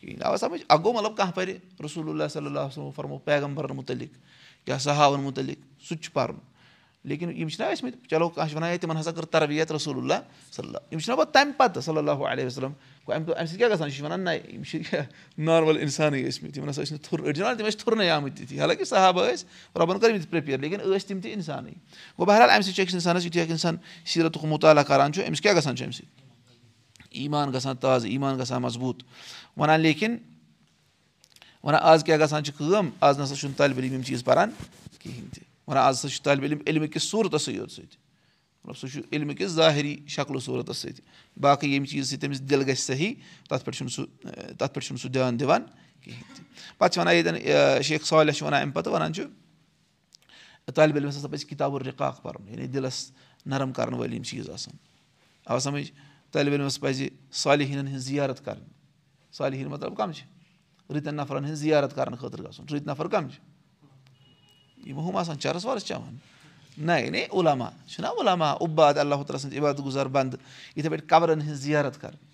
[0.00, 3.18] کِہیٖنۍ آو سَمٕجھ اکھ گوٚو مطلب کانٛہہ پَرِ رسول اللہ صلی اللہ وسلم فرمو.
[3.18, 4.12] پیغمبرن مُتعلِق
[4.66, 6.36] یا صحاوَن مُتعلِق سُہ تہِ چھُ پَرُن۔
[7.04, 10.14] لیکِن یِم چھِنہ ٲسمٕتۍ چلو کانٛہہ چھُ وَنان ہے تِمن ہسا کٔر تربیت رسول اللہ
[10.52, 12.72] صلی اللہ یِم چھِنہ پَتہٕ تَمہِ پَتہٕ صلی اللہ علیہ وسلم
[13.08, 14.82] گوٚو اَمہِ اَمہِ سۭتۍ کیاہ گژھان یہِ چھُ وَنان نہ یِم چھِ
[15.38, 18.36] نارمَل اِنسانٕے ٲسمٕتۍ یِمن ہسا ٲسۍ نہٕ تھُر أڑۍ چھِ وَنان تِم ٲسۍ تھُرنٕے آمٕتۍ
[18.36, 19.44] تِتھی۔ حالانکہِ صحابہٕ ٲسۍ
[19.76, 23.26] رۄبَن کٔرمٕتۍ پرٛپِیر لیکِن ٲسۍ تِم تہِ اِنسانٕے۔ گوٚو بہرحال اَمہِ سۭتۍ چھُ أکِس اِنسانَس
[23.26, 26.08] یُتھُے اِنسان سیٖرتُک مُطالعہ کران چھُ أمِس کیاہ گژھان چھُ اَمہِ سۭتۍ؟
[27.10, 29.02] ایٖمان گژھان تازٕ ایٖمان گژھان مضبوٗط۔
[29.56, 30.16] وَنان لیکِن
[31.62, 34.50] وَنان آز کیاہ گژھان چھِ کٲم آز نہ سا چھُنہٕ طالبہِ علم یِم چیٖز پَران
[34.98, 37.96] کِہینۍ تہِ وَنان آز ہسا چھُ طالبہِ علم علمہٕ کِس صوٗرتَسٕے یوت سۭتۍ
[38.64, 41.00] مطلب سُہ چھُ علمہٕ کِس ظٲہری شکلہٕ صوٗرتَس سۭتۍ
[41.40, 43.14] باقٕے ییٚمہِ چیٖز سۭتۍ تٔمِس دِل گژھِ صحیح
[43.48, 44.04] تَتھ پٮ۪ٹھ چھُنہٕ سُہ
[44.58, 45.62] تَتھ پٮ۪ٹھ چھُنہٕ سُہ دیان دِوان
[46.02, 46.44] کِہیٖنۍ تہِ
[46.78, 49.24] پَتہٕ چھِ وَنان ییٚتٮ۪ن شیخ صالح چھُ وَنان اَمہِ پَتہٕ وَنان چھُ
[50.74, 53.10] طالبہِ علمَس ہسا پَزِ کِتاب الرِقاق پَرُن یعنی دِلَس
[53.46, 54.76] نرم کَرَن وٲلۍ یِم چیٖز آسان
[55.46, 55.90] آو سَمٕجھ
[56.32, 58.70] طالبہِ علمَس پَزِ صالحیٖنَن ہِنٛز زِیارت کَرٕنۍ
[59.32, 60.31] صالحیٖن مطلب کَم چھِ
[60.90, 63.40] رٕتٮ۪ن نفرَن ہٕنٛز زِیارت کَرنہٕ خٲطرٕ گژھُن رٕتۍ نفر کَم چھِ
[64.88, 66.16] یِم ہُم آسان چَرٕس وَرٕس چٮ۪وان
[66.76, 70.34] نہ نے علاما چھُنہ علاما عُباد اللہ تعالیٰ سٕنٛز عبادت گُزار بنٛد
[70.76, 72.30] یِتھَے پٲٹھۍ قبرَن ہِنٛز زِیارت کَرٕنۍ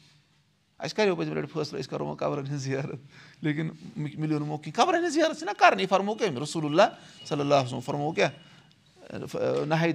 [0.81, 5.15] اَسہِ لَٹہِ فٲصلہٕ أسۍ کَرو وۄنۍ قبرَن ہِنٛز زِیارت لیکِن مِلیو نہٕ موقعہٕ قبرَن ہِنٛز
[5.15, 6.95] زِیارت چھِنہ کَرنٕے فرمو کٔمۍ رسول اللہ
[7.29, 9.89] صلی اللہ صٲب فرمو کیٛاہ نہ ہاں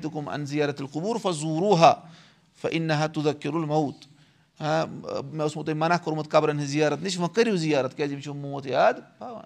[4.63, 8.36] مےٚ اوسمو تۄہہِ منع کوٚرمُت قبرَن ہِنٛز زِیارت نِش وۄنۍ کٔرِو زِیارت کیٛازِ یِم چھِ
[8.36, 9.45] موت یاد پاوان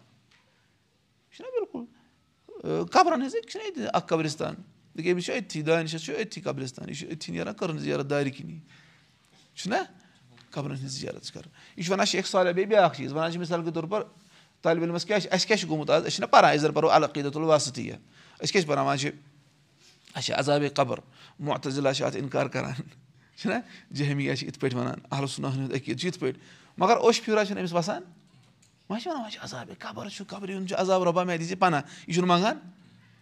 [1.32, 1.86] یہِ چھُنہ بِلکُل
[2.92, 4.56] قبرَن ہِنٛز چھِنہ ییٚتہِ اَکھ قبرِستان
[4.96, 8.32] تِکیٛازِ أمِس چھُ أتھی دانِشَس چھُ أتھی قبرِستان یہِ چھُ أتھی نیران کٔرٕن زِیارت دارِ
[8.38, 8.60] کِنی
[9.56, 9.76] چھُنہ
[10.52, 13.64] قبرَن ہِنٛز زِیارت چھِ یہِ چھُ وَنان شیخ صالح بیٚیہِ بیٛاکھ چیٖز وَنان چھِ مِثال
[13.64, 14.04] کے طور پر
[14.62, 16.92] طالبہِ علمَس کیٛاہ چھِ اَسہِ کیٛاہ چھُ گوٚمُت آز أسۍ چھِنہ پَران أسۍ زَن پَرو
[16.92, 19.12] القیٖدت الواسطیہ أسۍ کیٛاہ چھِ پَران چھِ
[20.16, 21.00] اَسہِ چھِ عذابے قبر.
[21.40, 23.07] مُعتضِلہ چھِ اَتھ اِنکار کَران
[23.38, 23.56] چھُنہ
[23.96, 26.40] جہمیا چھِ یِتھ پٲٹھۍ وَنان اہلسُنہ ہُنٛد عقیٖد چھُ یِتھ پٲٹھۍ
[26.78, 28.02] مگر اوٚش پھیوٗرا چھُنہٕ أمِس وَسان
[28.90, 31.56] وۄنۍ چھِ وَنان وۄنۍ چھِ عذابے قبر چھُ قبرِ ہُنٛد چھُ عذاب رۄبا مےٚ دِژے
[31.56, 32.58] پَناہ یہِ چھُنہٕ منٛگان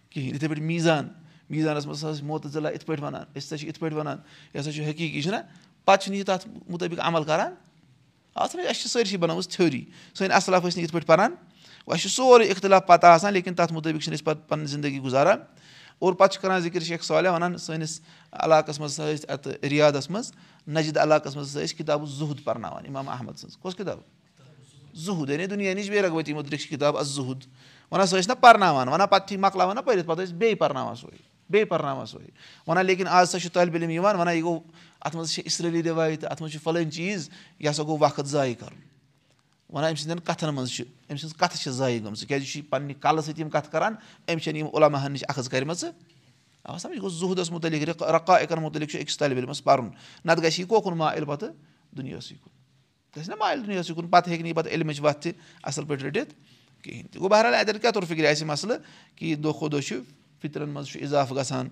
[0.10, 1.08] کِہیٖنۍ یِتھَے پٲٹھۍ میٖزان
[1.49, 4.17] میٖزانَس منٛز ہسا چھِ موتضِلہ یِتھ پٲٹھۍ وَنان أسۍ ہسا چھِ یِتھ پٲٹھۍ وَنان
[4.54, 5.38] یہِ ہسا چھُ حقیٖقی چھُنہ
[5.86, 7.54] پَتہٕ چھُنہٕ یہِ تَتھ مُطٲبِق عمل کَران
[8.36, 11.36] اَتھ اَسہِ چھِ سٲرسٕے بَنٲومٕژ تھیوری سٲنۍ اَصلاف ٲسۍ نہٕ یِتھ پٲٹھۍ پَران
[11.88, 15.39] اَسہِ چھُ سورُے اِختِلاف پَتہ آسان لیکِن تَتھ مُطٲبِق چھِنہٕ أسۍ پَتہٕ پَنٕنۍ زندگی گُزاران
[16.00, 18.02] اور پَتہٕ چھِ کَران ذِکِر شیخ صالح وَنان سٲنِس
[18.34, 20.32] علاقَس منٛز ہسا ٲسۍ اَتھ رِیادَس منٛز
[20.68, 24.00] نجد علاقَس منٛز ہسا ٲسۍ کِتابہٕ زُہُد پَرناوان اِمام احمد سٕنٛز کۄس کِتاب
[24.94, 27.44] زُہُد یعنی دُنیا نِش بے رغبتی مُدرِک چھِ کِتاب اَز زُہُد
[27.92, 30.96] وَنان سۄ ٲسۍ نہ پَرناوان وَنان پَتہٕ چھِ مۄکلاوان نہ پٔرِتھ پَتہٕ ٲسۍ بیٚیہِ پَرناوان
[30.96, 31.18] سۄے
[31.50, 32.30] بیٚیہِ پَرناوان سۄے
[32.68, 34.60] وَنان لیکِن آز ہسا چھُ طٲلبہِ علم یِوان وَنان یہِ گوٚو
[35.02, 37.30] اَتھ منٛز چھِ اِسرٲلی رِوایت اَتھ منٛز چھِ فَلٲنۍ چیٖز
[37.60, 38.95] یہِ ہسا گوٚو وقت ضایع کَرُن
[39.76, 42.62] وَنان أمۍ سٕنٛدٮ۪ن کَتھَن منٛز چھِ أمۍ سٕنٛز کَتھٕ چھِ ضایع گٔمژٕ کیٛازِ یہِ چھِ
[42.70, 43.94] پَننہِ کَلہٕ سۭتۍ یِم کَتھٕ کَران
[44.30, 45.92] أمۍ چھَنہٕ یِم عُلاماہَن نِش اَکھٕز کَرِمَژٕ
[46.66, 49.90] اَوا سَمجھ یہِ گوٚژھ زُہدَس مُتعلِق رقا اِقَن مُتعلِق چھُ أکِس طٲلبہِ علمَس پَرُن
[50.26, 51.50] نَتہٕ گژھِ یہِ کوکُن مایِل پَتہٕ
[51.98, 52.52] دُنیاہسٕے کُن
[53.16, 55.32] گژھِ نہ مایِل دُنیاہسٕے کُن پَتہٕ ہیٚکہِ نہٕ یہِ پَتہٕ علمٕچ وَتھ تہِ
[55.64, 56.34] اَصٕل پٲٹھۍ رٔٹِتھ
[56.84, 58.78] کِہیٖنۍ تہِ گوٚو بہرحال اَتٮ۪ن کیٛاہ توٚر فِکرِ اَسہِ مَسلہٕ
[59.16, 59.96] کہِ دۄہ کھۄتہٕ دۄہ چھُ
[60.42, 61.70] فِطرَن منٛز چھُ اِضافہٕ گژھان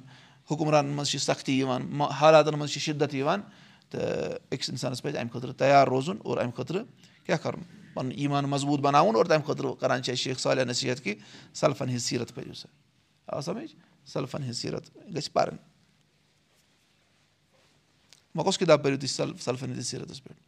[0.52, 3.42] حُکُمرانَن منٛز چھِ سختی یِوان حالاتَن منٛز چھِ شِدت یِوان
[3.89, 6.84] تہٕ أکِس اِنسانَس پَزِ اَمہِ خٲطرٕ تیار روزُن اور اَمہِ خٲطرٕ
[7.26, 11.03] کیٛاہ کَرُن پَنُن ایٖمان مضبوٗط بَناوُن اور تَمہِ خٲطرٕ کَران چھِ أسۍ شیخ صالح نصیحت
[11.03, 11.15] کہِ
[11.53, 12.67] سَلفَن ہِنٛز سیٖرت پٔرِو سا
[13.27, 13.75] آ سَمٕجھ
[14.06, 15.58] سَلفَن ہِنٛز سیٖرت۔ گژھِ پَرٕنۍ
[18.36, 20.39] وۄنۍ کۄس کِتاب پٔرِو تُہۍ سَل سَلفَن ہِنٛدِس سیٖرتَس پٮ۪ٹھ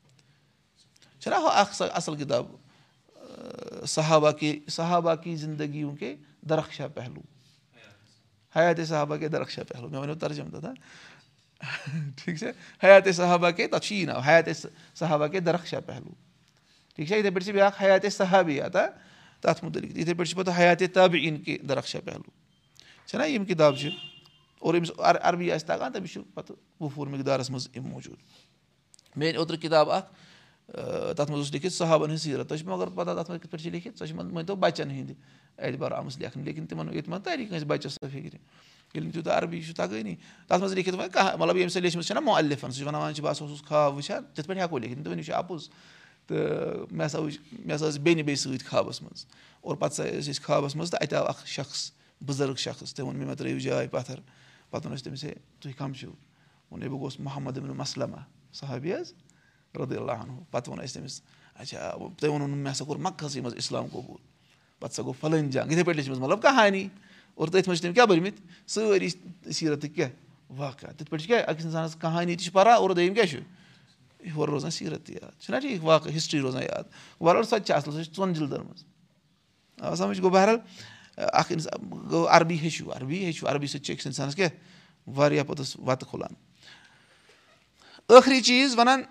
[1.22, 2.46] چھُنہ ہُہ اَکھ اَصٕل کِتاب؟
[3.88, 6.16] صحابہ کے صحابہ کی زندگی کے
[6.50, 7.24] درخشا پہلوٗ۔
[8.56, 10.66] حیاتِ صحابہ کے درخشا پہلوٗ۔ مےٚ وَنیو ترجم تَتھ
[12.18, 12.48] ٹھیٖک چھا
[12.84, 14.50] حیاتِ صحابہ کے تَتھ چھُ یی ناو حیاتِ
[14.96, 16.25] صحابہ کے درخشا پہلوٗ
[16.96, 18.74] ٹھیٖک چھا؟ یِتھَے پٲٹھۍ چھِ بیٛاکھ حیاتِ صحابِیات
[19.42, 22.30] تَتھ مُتعلِق۔ یِتھَے پٲٹھۍ چھِ پَتہٕ حیاتِ طابعیٖن کے درخشا پہلوٗ۔
[23.06, 23.90] چھَنہ یِم کِتابہٕ چھِ۔
[24.60, 28.18] اور أمِس عربی آسہِ تَگان تٔمِس چھُ پَتہٕ وُپھوٗر مِقدارَس منٛز یِم موٗجوٗد۔
[29.16, 30.06] مےٚ أنۍ اوترٕ کِتاب اَکھ
[31.18, 33.72] تَتھ منٛز لیکھِتھ صحابَن ہٕنٛز سیٖرت۔ تۄہہِ چھِ مگر پَتہ تَتھ منٛز کِتھ پٲٹھۍ چھِ
[33.72, 35.14] لیکھِتھ؟ سۄ چھِ مٲنۍتو بَچَن ہِنٛدِ
[35.58, 39.38] اعتبار آمٕژ لیکھنہٕ لیکِن تِمَن ییٚتہِ ما تَری کٲنٛسہِ بَچَس سۄ فِکرِ۔ ییٚلہِ نہٕ تیوٗتاہ
[39.38, 40.16] عربی چھُ تَگٲنی۔
[40.48, 42.72] تَتھ منٛز لیکھِتھ وۄنۍ کانٛہہ مطلب ییٚمہِ سۭتۍ لیٚچھمٕژ چھَنہ مولِفَن
[46.28, 49.26] تہٕ مےٚ ہسا وٕچھ مےٚ ہسا ٲس بیٚنہِ بیٚیہِ سۭتۍ خابَس منٛز
[49.62, 51.92] اور پَتہٕ ہسا ٲسۍ أسۍ خابَس منٛز تہٕ اَتہِ آو اَکھ شخص
[52.28, 54.20] بُزرٕگ شخص تٔمۍ ووٚن مےٚ مےٚ ترٛٲیِو جاے پَتھر
[54.70, 56.12] پَتہٕ ووٚن اَسہِ تٔمِس ہے تُہۍ کَم چھِو
[56.72, 58.18] ووٚن ہے بہٕ گوٚژھ محمد مَسلما
[58.54, 59.14] صحابی حظ
[59.78, 61.22] رُدِ اللہ پَتہٕ ووٚن اَسہِ تٔمِس
[61.56, 64.22] اچھا تۄہہِ ووٚنوُ مےٚ ہسا کوٚر مَکسٕے منٛز اِسلام قبوٗل
[64.80, 66.88] پَتہٕ ہسا گوٚو فَلٲنۍ جنٛگ یِتھٕے پٲٹھۍ لیٚچھمٕژ مطلب کہانی
[67.36, 69.10] اور تٔتھۍ منٛز چھِ تٔمۍ کیٛاہ بٔرمٕتۍ سٲری
[69.54, 70.10] سیٖرتٕکۍ کیٛاہ
[70.50, 73.40] واقع تِتھ پٲٹھۍ چھِ کیٛاہ أکِس اِنسانَس کہانی تہِ چھِ پَران اور دوٚیِم کیٛاہ چھُ
[74.32, 76.84] ہورٕ روزان سیٖرت تہِ یاد۔ چھُنہ ٹھیٖک واقع ہِسٹرٛی روزان یاد۔
[77.22, 78.84] وَلُر سۄ تہِ چھِ اَصٕل سۄ چھِ ژۄن جِلدَن منٛز
[79.82, 80.58] آ سَمٕجھ گوٚو بہرحال
[81.18, 84.52] اَکھ اِنسان گوٚو عربی ہیٚچھِو عربی ہیٚچھِو عربی سۭتۍ چھِ أکِس اِنسانَس کیٛاہ
[85.08, 86.34] واریاہ پوٚتُس وَتہٕ کھُلان
[88.10, 89.02] ٲخری چیٖز وَنان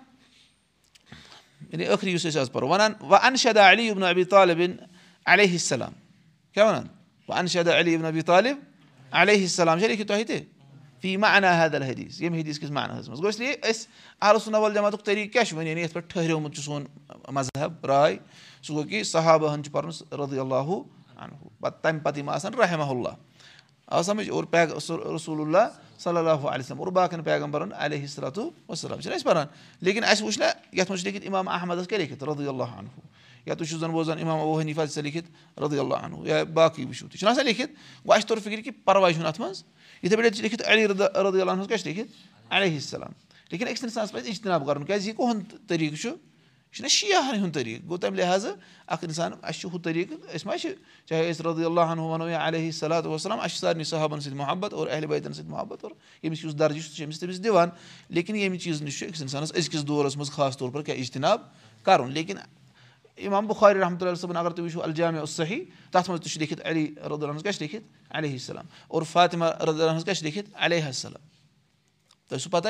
[1.71, 4.71] یعنی ٲخری یُس أسۍ آز پَرو وَنان وَ اَنشدا علی ابن ابی طالبِن
[5.25, 5.93] علیہ السلام۔
[6.53, 6.87] کیٛاہ وَنان؟
[7.27, 8.57] وَ اَنشدا علی ابن ابی طالب
[9.11, 10.39] علیہ السلام چھا لیکھِتھ تۄہہِ تہِ
[11.01, 15.05] فی ما انا حدل حدیٖث ییٚمہِ حدیٖث کِس معناہَس منٛز گوٚو اس لیے أسۍ جماعتُک
[15.05, 16.85] طریٖقہٕ کیٛاہ چھُ وۄنۍ یعنی یَتھ پٮ۪ٹھ ٹھٔہریومُت چھُ سون
[17.33, 18.15] مذہب راے
[18.63, 19.89] سُہ گوٚو کہِ صحابہن چھُ پَرُن
[20.21, 20.81] رضی اللہُ
[21.17, 23.13] اَنہُ پَتہٕ تَمہِ پَتہٕ یِم آسان رحمہ اللہ
[23.87, 24.71] آو سَمٕجھ اور پیغ
[25.15, 25.67] رسول اللہ
[25.99, 29.47] صلی اللہُ علیہم اور باقین پیغمبرن علیہ صلاتُ وسلام چھِنہ أسۍ پَران
[29.81, 32.89] لیکِن اَسہِ وٕچھ نہ یَتھ منٛز چھُ لیکھِتھ اِمام احمدس کیٛاہ لیکھِتھ رضی اللہ عنہُ
[33.45, 36.85] یا تُہۍ چھُو زَن بوزان اِمام ابوٗ حنیٖفا ژےٚ لیکھِتھ رضی اللہ عنوٗ یا باقٕے
[36.85, 37.71] وٕچھِو تہِ چھُنہ آسان لیکھِتھ
[38.05, 39.63] گوٚو اَسہِ توٚر فِکرِ کہِ پَرواے چھُنہٕ اَتھ منٛز
[40.03, 43.11] یِتھَے پٲٹھۍ چھِ لیکھِتھ علی رضی اللہ عنس کیٛاہ چھِ لیکھِتھ علیہ السلام
[43.51, 46.17] لیکِن أکِس اِنسانَس پَزِ اِجتِناب کَرُن کیٛازِ یہِ کُہُنٛد طٔریٖقہٕ چھُ یہِ
[46.75, 48.55] چھُنہ شِیاہَن ہُنٛد طٔریٖقہٕ گوٚو تَمہِ لِحاظہٕ
[48.87, 50.69] اَکھ اِنسان اَسہِ چھُ ہُہ طٔریٖقہٕ أسۍ ما چھِ
[51.09, 54.73] چاہے أسۍ رضی اللہ وَنو یا علیہ صلات وسلام اَسہِ چھِ سارنٕے صحابَن سۭتۍ محبت
[54.73, 55.91] اور اہلِ بیتَن سۭتۍ محبت اور
[56.23, 57.69] ییٚمِس یُس درجہِ چھُ سُہ چھُ أمِس تٔمِس دِوان
[58.09, 61.41] لیکِن ییٚمہِ چیٖزٕ نِش چھُ أکِس اِنسانَس أزکِس دورَس منٛز خاص طور پر کیٛاہ اِجتِناب
[61.83, 62.37] کَرُن لیکِن
[63.17, 66.61] اِمام بُخارِ رحمتُہ اللہ صٲبُن اگر تُہۍ وٕچھِو الجامع صحیح تَتھ منٛز تہِ چھُ لیکھِتھ
[66.65, 70.49] علی رُدُ الحنس کیٛاہ چھِ لیکھِتھ علیہ السلام اور فاطمہ رُدُ الحنس کیٛاہ چھِ لیکھِتھ
[70.55, 71.21] علیہ السلام
[72.29, 72.69] تۄہہِ چھُو پَتہ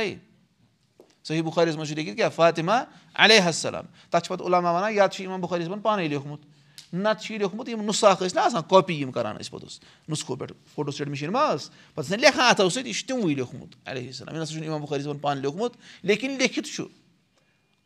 [1.23, 2.71] صحیح بُخارِیَس منٛز چھُ لیکھِتھ کیٛاہ فاطمہ
[3.15, 6.45] علیہ السلام تَتھ چھِ پَتہٕ علاما وَنان یا چھُ یِمن بُخٲری صٲبَن پانَے لیوکھمُت
[6.93, 9.79] نَتہٕ چھُ یہِ لیوکھمُت یِم نُساخ ٲسۍ نہ آسان کاپی یِم کَران ٲسۍ پوٚتُس
[10.09, 13.33] نُسخو پٮ۪ٹھ فوٹو سِٹیٹ مِشیٖن ٲس پَتہٕ ٲسۍ نہٕ لیکھان اَتھو سۭتۍ یہِ چھُ تِموٕے
[13.35, 16.85] لیوکھمُت علیہ السلام یہِ نَسا چھُنہٕ یِمن بُخٲری صٲبَن پانہٕ لیوکھمُت لیکِن لیکھِتھ چھُ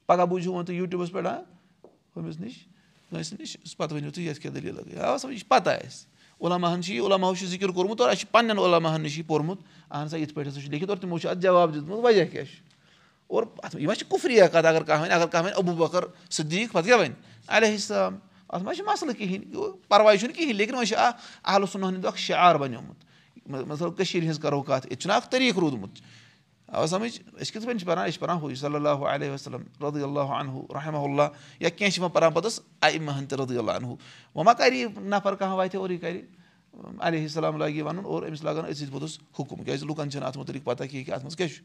[0.08, 1.42] پَگاہ بوٗزِو وۄنۍ تُہۍ یوٗٹیوٗبَس پٮ۪ٹھ ہا
[2.16, 2.54] ہُمِس نِش
[3.10, 6.08] کٲنٛسہِ نِش پَتہٕ ؤنِو تُہۍ یَتھ کیٛاہ دٔلیٖل لگٲے آ سَمجھ یہِ چھِ پَتہ اَسہِ
[6.42, 9.60] عُلاماہَن چھِ یہِ عُلاماہو چھُ ذِکِر کوٚرمُت اور اَسہِ چھِ پَنٕنٮ۪ن عُلاماہَن نِش یہِ پوٚرمُت
[9.90, 12.44] اَہن سا یِتھ پٲٹھۍ ہسا چھُ لیکھِتھ اور تِمو چھُ اَتھ جواب دیُتمُت وجہ کیاہ
[12.44, 12.62] چھُ
[13.28, 16.06] اور اَتھ یہِ ما چھِ کُفری کَتھ اگر کانٛہہ وَنہِ اگر کانٛہہ وَنہِ ابوٗ بکر
[16.30, 17.14] صدیٖق پَتہٕ کیاہ وَنہِ
[17.48, 18.18] علیہ السلام
[18.50, 22.56] اَتھ ما چھِ مَسلہٕ کِہیٖنۍ پَرواے چھُنہٕ کِہیٖنۍ لیکِن وۄنۍ چھِ اکھ ہُنٛد اکھ شعار
[22.56, 23.04] بَنیومُت
[23.50, 26.00] مطلب کٔشیٖرِ ہِنٛز کَرو کَتھ ییٚتہِ چھُنہ اکھ طٔریٖقہٕ روٗدمُت
[26.74, 30.34] اَوا سَمٕجھ أسۍ کِتھ پٲٹھۍ چھِ پَران أسۍ چھِ پَران اللہُ علیہ وسلم رضی اللہ
[30.40, 31.30] انہُ رحمہ اللہ
[31.60, 35.36] یا کیٚنٛہہ چھِ یِوان پَران پوٚتُس اَمہن تہِ رضی اللہ وۄنۍ ما کَرِ یہِ نَفر
[35.36, 36.22] کانٛہہ واتہِ اور یہِ کَرِ
[37.00, 40.28] علیہ السلام لاگہِ یہِ وَنُن اور أمِس لاگان أتھۍ سۭتۍ پوٚتُس حُکُم کیازِ لُکَن چھِنہٕ
[40.28, 41.64] اَتھ مُتعلِق پَتہ کینٛہہ اَتھ منٛز کیاہ چھُ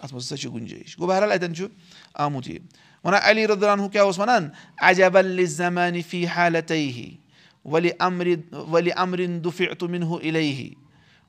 [0.00, 1.66] اَتھ منٛز ہسا چھِ گُنجٲیِش گوٚو بہرحال اَتؠن چھُ
[2.14, 2.58] آمُت یہِ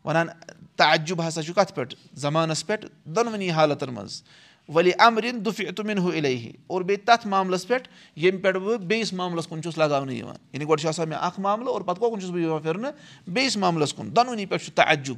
[0.07, 4.23] وَنان ہی ہی تعجُب ہسا چھُ کَتھ پؠٹھ زمانَس پؠٹھ دۄنوٕنی حالتن منٛز۔
[4.69, 8.77] ؤلہِ امرِن دُفہِ تُمِن ہُہ اِلے ہی اور بیٚیہِ تَتھ معاملَس پؠٹھ ییٚمہِ پؠٹھ بہٕ
[8.77, 12.01] بیٚیِس معاملَس کُن چھُس لگاونہٕ یِوان۔ یعنی گۄڈٕ چھُ آسان مےٚ اکھ معاملہٕ اور پَتہٕ
[12.01, 12.91] کۄکُن چھُس بہٕ یِوان پھِرنہٕ
[13.27, 15.17] بیٚیِس معاملَس کُن۔ دۄنوٕنی پؠٹھ چھُ تعجُب۔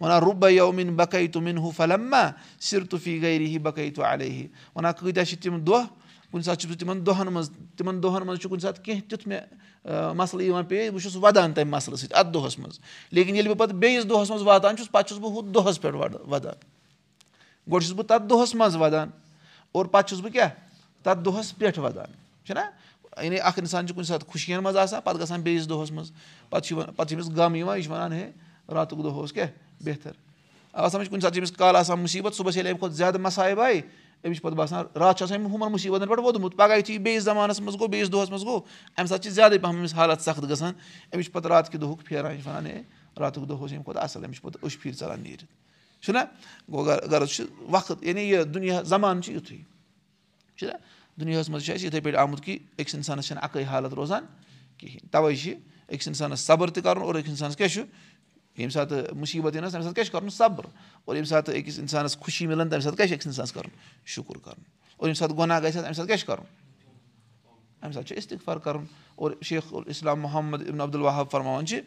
[0.00, 4.92] وَنان رُبے یومِن بَکے تُمِن ہُہ فلما سِر تُفی گری بَکے تو علیہ ہی وَنان
[4.92, 5.82] کۭتیاہ چھِ تِم دۄہ
[6.32, 9.28] کُنہِ ساتہٕ چھُس بہٕ تِمن دۄہَن منٛز تِمن دۄہَن منٛز چھُ کُنہِ ساتہٕ کینٛہہ تیُتھ
[9.28, 12.78] مےٚ مَسلہٕ یِوان پیش بہٕ چھُس وَدان تَمہِ مَسلہٕ سۭتۍ اَتھ دۄہَس منٛز
[13.10, 15.96] لیکِن ییٚلہِ بہٕ پَتہٕ بیٚیِس دۄہَس منٛز واتان چھُس پَتہٕ چھُس بہٕ ہُتھ دۄہَس پٮ۪ٹھ
[16.28, 16.54] وَدان
[17.72, 19.10] گۄڈٕ چھُس بہٕ تَتھ دۄہَس منٛز وَدان
[19.72, 20.48] اور پَتہٕ چھُس بہٕ کیاہ
[21.02, 22.12] تَتھ دۄہَس پٮ۪ٹھ وَدان
[22.46, 22.60] چھُنہ
[23.22, 26.10] یعنی اکھ اِنسان چھُ کُنہِ ساتہٕ خوشین منٛز آسان پَتہٕ گژھان بیٚیِس دۄہَس منٛز
[26.50, 28.30] پَتہٕ چھُ یِوان پَتہٕ چھُ أمِس غم یِوان یہِ چھُ وَنان ہے
[28.72, 29.48] راتُک دۄہ اوس کیاہ
[29.84, 30.12] بہتر
[30.72, 33.58] آ سَمجھ کُنہِ ساتہٕ چھِ أمِس کالہٕ آسان مُصیٖبت صُبحس ییٚلہِ اَمہِ کھۄتہٕ زیادٕ مَسایہِ
[33.58, 33.80] آیہِ
[34.24, 37.60] أمِس چھُ پَتہٕ باسان راتھ چھُ آسان ہُمَن مُصیٖبتَن پٮ۪ٹھ ووٚدمُت پَگاہ یُتھُے بیٚیِس زمانَس
[37.60, 38.60] منٛز گوٚو بیٚیِس دۄہَس منٛز گوٚو
[38.96, 40.72] اَمہِ ساتہٕ چھِ زیادَے پَہَم أمِس حالت سخت گژھان۔
[41.14, 42.82] أمِس چھُ پَتہٕ راتہٕ کہِ دۄہُک پھیران یہِ چھُ وَنان ہے
[43.20, 45.44] راتُک دۄہ اوس اَمہِ کھۄتہٕ اَصٕل أمِس چھُ پَتہٕ پھیٖر ژَلان نیٖرِتھ۔
[46.02, 46.18] چھُنہ
[46.72, 49.56] گوٚو غرض چھُ وقت یعنی یہِ دُنیا زمانہٕ چھُ یِتھُے۔
[50.56, 50.72] چھُنہ
[51.20, 54.26] دُنیاہَس منٛز چھُ اَسہِ یِتھَے پٲٹھۍ آمُت کہِ أکِس اِنسانَس چھَنہٕ اَکٕے حالت روزان
[54.78, 55.54] کِہیٖنۍ۔ تَوَے چھِ
[55.92, 57.82] أکِس اِنسانَس صبر تہِ کَرُن اور أکِس اِنسانَس کیاہ چھُ
[58.56, 60.64] ییٚمہِ ساتہٕ مُصیٖبت یِنَس تَمہِ ساتہٕ کیاہ چھُ کَرُن صبر
[61.04, 63.70] اور ییٚمہِ ساتہٕ أکِس اِنسانَس خوشی مِلان تَمہِ ساتہٕ کیاہ چھُ أکِس اِنسانَس کَرُن
[64.04, 64.62] شُکُر کَرُن
[64.96, 66.44] اور ییٚمہِ ساتہٕ گۄناہ گژھِ اَمہِ ساتہٕ کیاہ چھُ کَرُن
[67.82, 68.84] اَمہِ ساتہٕ چھُ اِستِفار کَرُن
[69.14, 71.80] اور شیخ الاسلام محمد ابن عبدالواحب فرماوان چھِ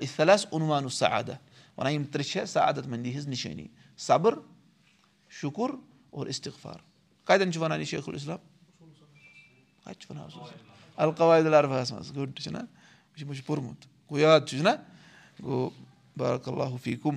[0.00, 1.34] اِصلاس عُنوان سعادہ
[1.76, 3.66] وَنان یِم ترٛےٚ چھےٚ سعادت منٛدی ہِنٛز نِشٲنی
[3.98, 4.34] صبر
[5.30, 5.70] شُکُر
[6.10, 6.78] اور اِستِغفار
[7.24, 8.38] کَتٮ۪ن چھُ وَنان یہِ شیخ الاسلام
[9.84, 10.28] کَتہِ چھُ وَنان
[10.96, 12.58] القواعد الرفاہَس منٛز گٔڑ چھُنہ
[13.16, 14.68] یہِ چھُ پوٚرمُت گوٚو یاد چھُ نہ
[15.42, 15.70] گوٚو
[16.16, 17.16] بارک اللہُ فیٖکُم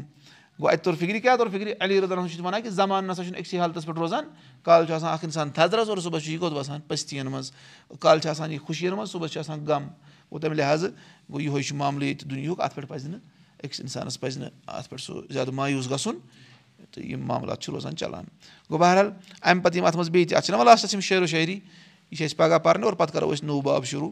[0.59, 3.23] گوٚو اَتہِ توٚر فِکرِ کیٛاہ توٚر فِکرِ علی رُدن چھُ وَنان کہِ زمانہٕ نہ سا
[3.23, 4.23] چھُنہٕ أکسٕے حالتَس پٮ۪ٹھ روزان
[4.63, 7.51] کالہٕ چھُ آسان اکھ اِنسان تھزرَس اور صُبحس چھُ یہِ کوٚت وَسان پٔستِین منٛز
[7.99, 9.83] کالہٕ چھِ آسان یہِ خوشیَن منٛز صُبحس چھُ آسان غم.
[10.31, 10.91] گوٚو تَمہِ لِحاظہٕ
[11.29, 13.19] گوٚو یِہوے چھُ معاملہٕ ییٚتہِ دُنیہُک اَتھ پٮ۪ٹھ پَزِ نہٕ
[13.63, 16.17] أکِس اِنسانَس پَزِ نہٕ اَتھ پٮ۪ٹھ سُہ زیادٕ مایوٗس گژھُن
[16.91, 18.23] تہٕ یِم معاملات چھِ روزان چلان.
[18.69, 21.59] گوٚو بہرحال اَمہِ پَتہٕ یِم اَتھ منٛز بیٚیہِ تہِ اَتھ چھِنہ لاسٹَس یِم شٲعری
[22.11, 24.11] یہِ چھِ اَسہِ پَگاہ پَرنہِ اور پَتہٕ کَرو أسۍ نوٚو باب شروٗع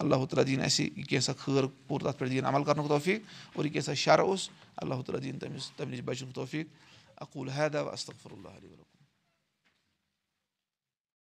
[0.00, 3.20] اللہ تعالیٰ دِیِن اَسہِ یہِ کینٛژھا خٲر پوٗرٕ تَتھ پٮ۪ٹھ دِیِن عمل کَرنُک توفیٖق
[3.54, 6.66] اور یہِ کینٛژھا شَر اوس اللہ تعالیٰ دِیِن تٔمِس تَمہِ نِش بَچنُک توفیٖق
[7.22, 8.58] اکوٗل حیدا استغفر اللہ